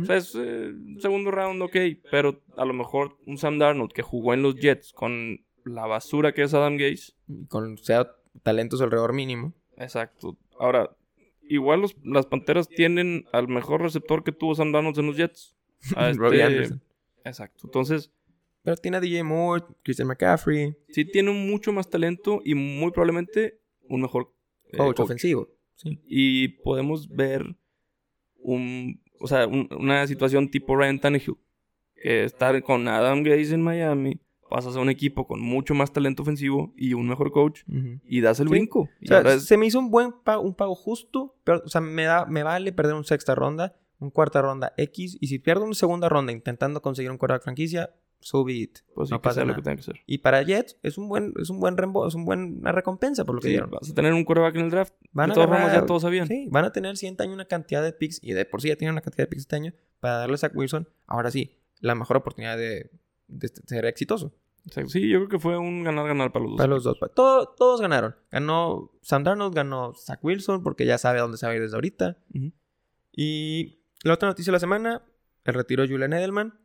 [0.00, 1.76] O sea, es eh, segundo round, ok.
[2.10, 6.32] Pero a lo mejor un Sam Darnold que jugó en los Jets con la basura
[6.32, 7.12] que es Adam Gaze.
[7.48, 8.10] Con sea
[8.42, 9.52] talentos alrededor mínimo.
[9.76, 10.36] Exacto.
[10.58, 10.96] Ahora,
[11.48, 15.54] igual las Panteras tienen al mejor receptor que tuvo Sam Darnold en los Jets.
[15.96, 16.82] A este, Anderson.
[17.24, 17.62] Exacto.
[17.64, 18.12] Entonces...
[18.62, 20.74] Pero tiene a DJ Moore, Christian McCaffrey.
[20.88, 24.34] Sí, tiene mucho más talento y muy probablemente un mejor
[24.72, 25.48] eh, coach, ofensivo.
[26.04, 27.46] Y podemos ver
[28.38, 31.36] un, o sea, una situación tipo Ryan Tannehill.
[31.94, 34.18] Que estar con Adam Gaze en Miami
[34.48, 37.62] pasas a un equipo con mucho más talento ofensivo y un mejor coach
[38.06, 38.80] y das el brinco.
[38.80, 42.04] O sea, se me hizo un buen pago, un pago justo, pero o sea, me
[42.04, 45.74] da me vale perder un sexta ronda, un cuarta ronda X y si pierdo una
[45.74, 47.90] segunda ronda intentando conseguir un quarterback franquicia,
[48.20, 48.78] so be it.
[48.94, 49.56] Pues no pasa nada.
[49.56, 50.00] Lo que que hacer.
[50.06, 53.34] Y para Jets es un buen es un buen rembo, es un buena recompensa por
[53.34, 53.70] lo que dieron.
[53.70, 54.94] Vas a tener un quarterback en el draft.
[55.12, 56.26] Van a todos ya todos sabían.
[56.26, 58.68] Sí, van a tener el siguiente año una cantidad de picks y de por sí
[58.68, 60.88] ya tienen una cantidad de picks este año para darle a Zach Wilson.
[61.06, 62.90] Ahora sí, la mejor oportunidad de
[63.66, 64.32] ser exitoso.
[64.88, 66.58] Sí, yo creo que fue un ganar-ganar para los dos.
[66.58, 66.98] Para los dos.
[67.56, 68.16] todos ganaron.
[68.30, 71.62] Ganó Sam Darnold, ganó Zach Wilson, porque ya sabe a dónde se va a ir
[71.62, 72.18] desde ahorita.
[73.12, 75.02] Y la otra noticia de la semana,
[75.44, 76.58] el retiro de Julian Edelman.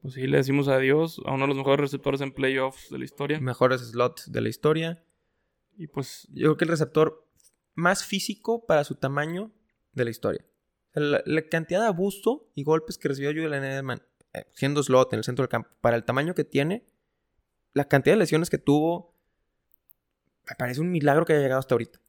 [0.00, 3.04] Pues sí, le decimos adiós a uno de los mejores receptores en playoffs de la
[3.04, 3.40] historia.
[3.40, 5.04] Mejores slots de la historia.
[5.76, 6.28] Y pues...
[6.30, 7.26] Yo creo que el receptor
[7.74, 9.52] más físico para su tamaño
[9.92, 10.44] de la historia.
[10.94, 14.02] La, cantidad de abuso y golpes que recibió Julian Edelman
[14.52, 16.84] siendo slot en el centro del campo, para el tamaño que tiene,
[17.72, 19.14] la cantidad de lesiones que tuvo,
[20.48, 22.00] me parece un milagro que haya llegado hasta ahorita.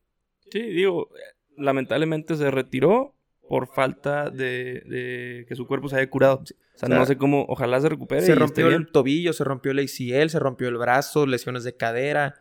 [0.52, 1.10] Sí, digo,
[1.58, 3.16] lamentablemente se retiró
[3.48, 6.44] por falta de, que su cuerpo se haya curado.
[6.44, 8.22] O sea, no sé cómo, ojalá se recupere.
[8.22, 12.36] Se rompió el tobillo, se rompió el ACL, se rompió el brazo, lesiones de cadera.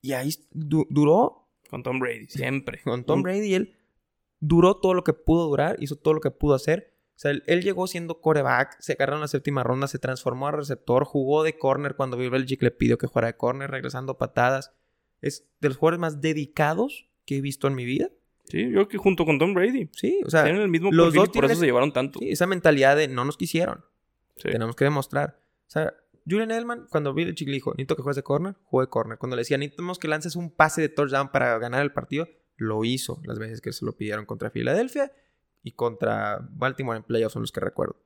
[0.00, 1.48] Y ahí duró.
[1.68, 2.80] Con Tom Brady, siempre.
[2.84, 3.76] Con Tom Brady, él
[4.40, 6.89] duró todo lo que pudo durar, hizo todo lo que pudo hacer.
[7.20, 10.52] O sea, él, llegó siendo coreback, se agarró en la séptima ronda, se transformó a
[10.52, 14.72] receptor, jugó de corner cuando Bill Belichick le pidió que fuera de corner, regresando patadas.
[15.20, 18.08] Es de los jugadores más dedicados que he visto en mi vida.
[18.44, 19.90] Sí, yo creo que junto con Tom Brady.
[19.92, 22.20] Sí, o sea, tienen el mismo los dos por eso se llevaron tanto.
[22.20, 23.84] Sí, esa mentalidad de no nos quisieron.
[24.42, 25.38] Tenemos que demostrar.
[25.66, 25.92] O sea,
[26.26, 29.18] Julian Edelman, cuando Bill Belichick le dijo, necesito que juegues de corner, jugó de corner.
[29.18, 32.82] Cuando le decía, necesitamos que lances un pase de touchdown para ganar el partido, lo
[32.82, 35.12] hizo las veces que se lo pidieron contra Filadelfia
[35.62, 37.96] y contra Baltimore en playoffs son los que recuerdo.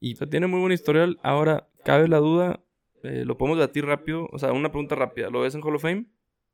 [0.00, 1.18] Y tiene muy buen historial.
[1.22, 2.60] Ahora, cabe la duda,
[3.02, 4.28] eh, lo podemos debatir rápido.
[4.32, 5.30] O sea, una pregunta rápida.
[5.30, 6.06] ¿Lo ves en Hall of Fame?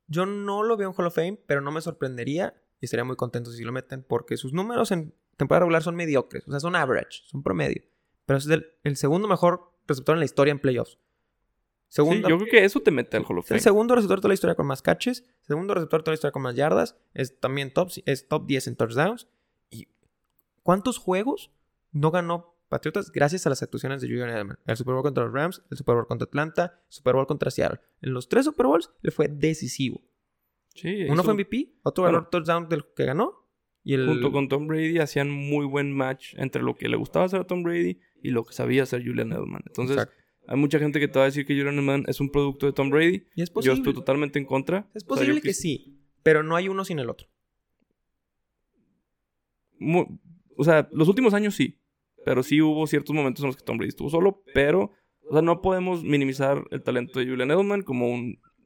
[0.07, 3.17] Yo no lo veo en Hall of Fame, pero no me sorprendería y estaría muy
[3.17, 6.77] contento si lo meten porque sus números en temporada regular son mediocres, o sea, son
[6.77, 7.83] average, son promedio.
[8.27, 10.99] Pero es el segundo mejor receptor en la historia en playoffs.
[11.89, 13.59] Segundo, yo creo que eso te mete al Hall of Fame.
[13.59, 16.15] El segundo receptor de toda la historia con más catches, segundo receptor de toda la
[16.15, 19.29] historia con más yardas, es también top, es top 10 en touchdowns.
[20.63, 21.51] ¿Y cuántos juegos
[21.93, 24.59] no ganó Patriotas gracias a las actuaciones de Julian Edelman?
[24.65, 27.51] El Super Bowl contra los Rams, el Super Bowl contra Atlanta, el Super Bowl contra
[27.51, 27.81] Seattle.
[28.01, 30.01] En los tres Super Bowls le fue decisivo.
[31.11, 33.47] Uno fue MVP, otro ganó touchdown del que ganó.
[33.85, 34.07] Y el...
[34.07, 37.45] Junto con Tom Brady hacían muy buen match entre lo que le gustaba hacer a
[37.45, 39.63] Tom Brady y lo que sabía hacer Julian Edelman.
[39.67, 40.09] Entonces,
[40.47, 42.73] hay mucha gente que te va a decir que Julian Edelman es un producto de
[42.73, 43.27] Tom Brady.
[43.35, 43.75] ¿Y es posible?
[43.75, 44.89] Yo estoy totalmente en contra.
[44.95, 45.53] Es posible que...
[45.53, 47.29] sí, pero no hay uno sin el otro.
[50.57, 51.79] O sea, los últimos años sí.
[52.25, 54.43] Pero sí hubo ciertos momentos en los que Tom Brady estuvo solo.
[54.55, 54.93] Pero,
[55.29, 58.07] o sea, no podemos minimizar el talento de Julian Edelman como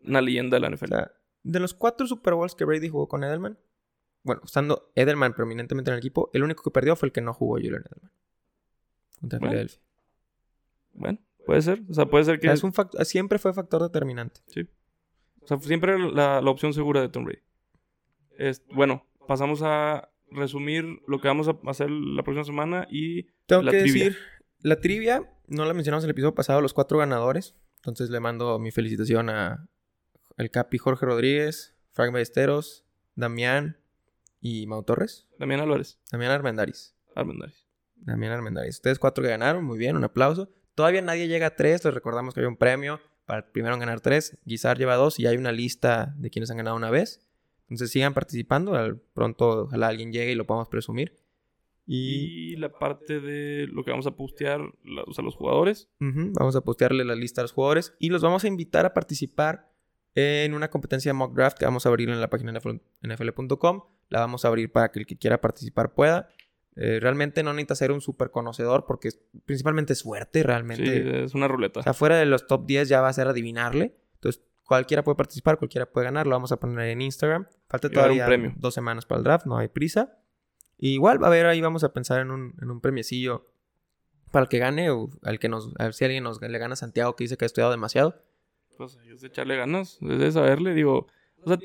[0.05, 0.95] una leyenda de la NFL.
[1.43, 3.59] de los cuatro Super Bowls que Brady jugó con Edelman,
[4.23, 7.33] bueno, estando Edelman prominentemente en el equipo, el único que perdió fue el que no
[7.33, 8.13] jugó Julian Edelman.
[9.21, 9.81] Contra Philadelphia.
[10.93, 11.83] Bueno, puede ser.
[11.89, 12.49] O sea, puede ser que.
[12.49, 12.73] Es un
[13.05, 14.41] siempre fue factor determinante.
[14.49, 14.69] Sí.
[15.41, 17.43] O sea, siempre la, la opción segura de Tom Brady.
[18.37, 23.63] Es, bueno, pasamos a resumir lo que vamos a hacer la próxima semana y Tengo
[23.63, 24.05] la que trivia.
[24.05, 24.19] decir,
[24.61, 27.55] la trivia, no la mencionamos en el episodio pasado, los cuatro ganadores.
[27.79, 29.69] Entonces le mando mi felicitación a
[30.37, 33.79] el Capi Jorge Rodríguez, Frank Ballesteros, Damián
[34.41, 35.29] y Mau Torres.
[35.39, 35.99] Damián Álvarez.
[36.11, 36.95] Damián Armendaris.
[37.15, 37.67] Armendaris.
[37.97, 38.77] Damián Armendaris.
[38.77, 40.51] Ustedes cuatro que ganaron, muy bien, un aplauso.
[40.75, 44.39] Todavía nadie llega a tres, les recordamos que hay un premio para primero ganar tres.
[44.45, 47.26] Guizar lleva dos y hay una lista de quienes han ganado una vez.
[47.69, 51.15] Entonces sigan participando, al pronto ojalá alguien llegue y lo podamos presumir.
[51.87, 52.57] Y...
[52.57, 55.89] la parte de lo que vamos a postear a los jugadores.
[56.01, 59.71] Vamos a postearle la lista a los jugadores y los vamos a invitar a participar
[60.15, 63.83] en una competencia de mock draft que vamos a abrir en la página nfl.com.
[64.09, 66.29] La vamos a abrir para que el que quiera participar pueda.
[66.75, 69.11] Eh, realmente no necesita ser un súper conocedor porque
[69.45, 71.03] principalmente es suerte, realmente.
[71.03, 71.81] Sí, es una ruleta.
[71.81, 73.95] O sea, fuera de los top 10 ya va a ser adivinarle.
[74.67, 76.27] Cualquiera puede participar, cualquiera puede ganar.
[76.27, 77.47] Lo vamos a poner en Instagram.
[77.69, 80.19] Falta todavía dos semanas para el draft, no hay prisa.
[80.79, 83.47] igual, a ver, ahí vamos a pensar en un, en un premiecillo
[84.33, 86.73] para el que gane o al que nos, a ver si alguien nos le gana
[86.73, 88.23] a Santiago que dice que ha estudiado demasiado.
[88.77, 91.07] Pues es de echarle ganas, es de saberle, digo.
[91.45, 91.59] O sea,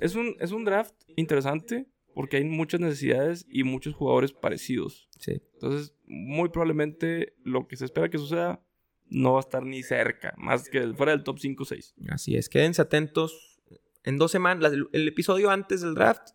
[0.00, 5.08] es, un, es un draft interesante porque hay muchas necesidades y muchos jugadores parecidos.
[5.18, 5.42] Sí.
[5.54, 8.62] Entonces, muy probablemente lo que se espera que suceda
[9.08, 11.94] no va a estar ni cerca, más que fuera del top 5 o 6.
[12.10, 13.60] Así es, quédense atentos.
[14.04, 16.30] En dos semanas, el, episodio antes del draft,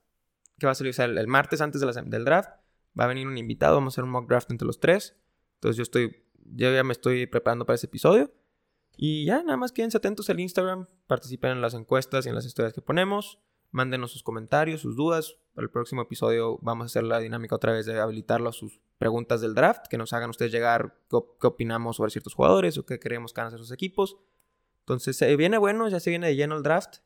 [0.59, 2.49] que va a salir, el, martes antes del draft,
[2.99, 5.15] va a venir un invitado, vamos a hacer un mock draft entre los tres.
[5.55, 8.33] Entonces yo estoy, yo ya me estoy preparando para ese episodio.
[8.97, 12.45] Y ya, nada más quédense atentos al Instagram, participen en las encuestas y en las
[12.45, 13.39] historias que ponemos.
[13.71, 15.37] Mándenos sus comentarios, sus dudas.
[15.53, 18.81] Para el próximo episodio vamos a hacer la dinámica otra vez de habilitarlo a sus
[18.97, 22.99] preguntas del draft, que nos hagan ustedes llegar qué, opinamos sobre ciertos jugadores o qué
[22.99, 24.17] creemos que van a hacer sus equipos.
[24.81, 26.97] Entonces, se viene bueno, ya se viene de lleno el draft.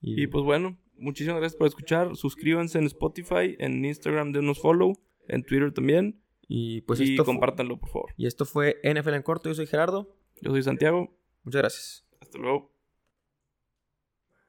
[0.00, 0.26] Y...
[0.26, 2.16] pues bueno, muchísimas gracias por escuchar.
[2.16, 6.22] Suscríbanse en Spotify, en Instagram denos follow, en Twitter también.
[6.48, 8.14] Y pues y compártanlo, por favor.
[8.16, 9.48] Y esto fue NFL en corto.
[9.48, 10.14] Yo soy Gerardo.
[10.40, 11.16] Yo soy Santiago.
[11.44, 12.06] Muchas gracias.
[12.20, 12.71] Hasta luego.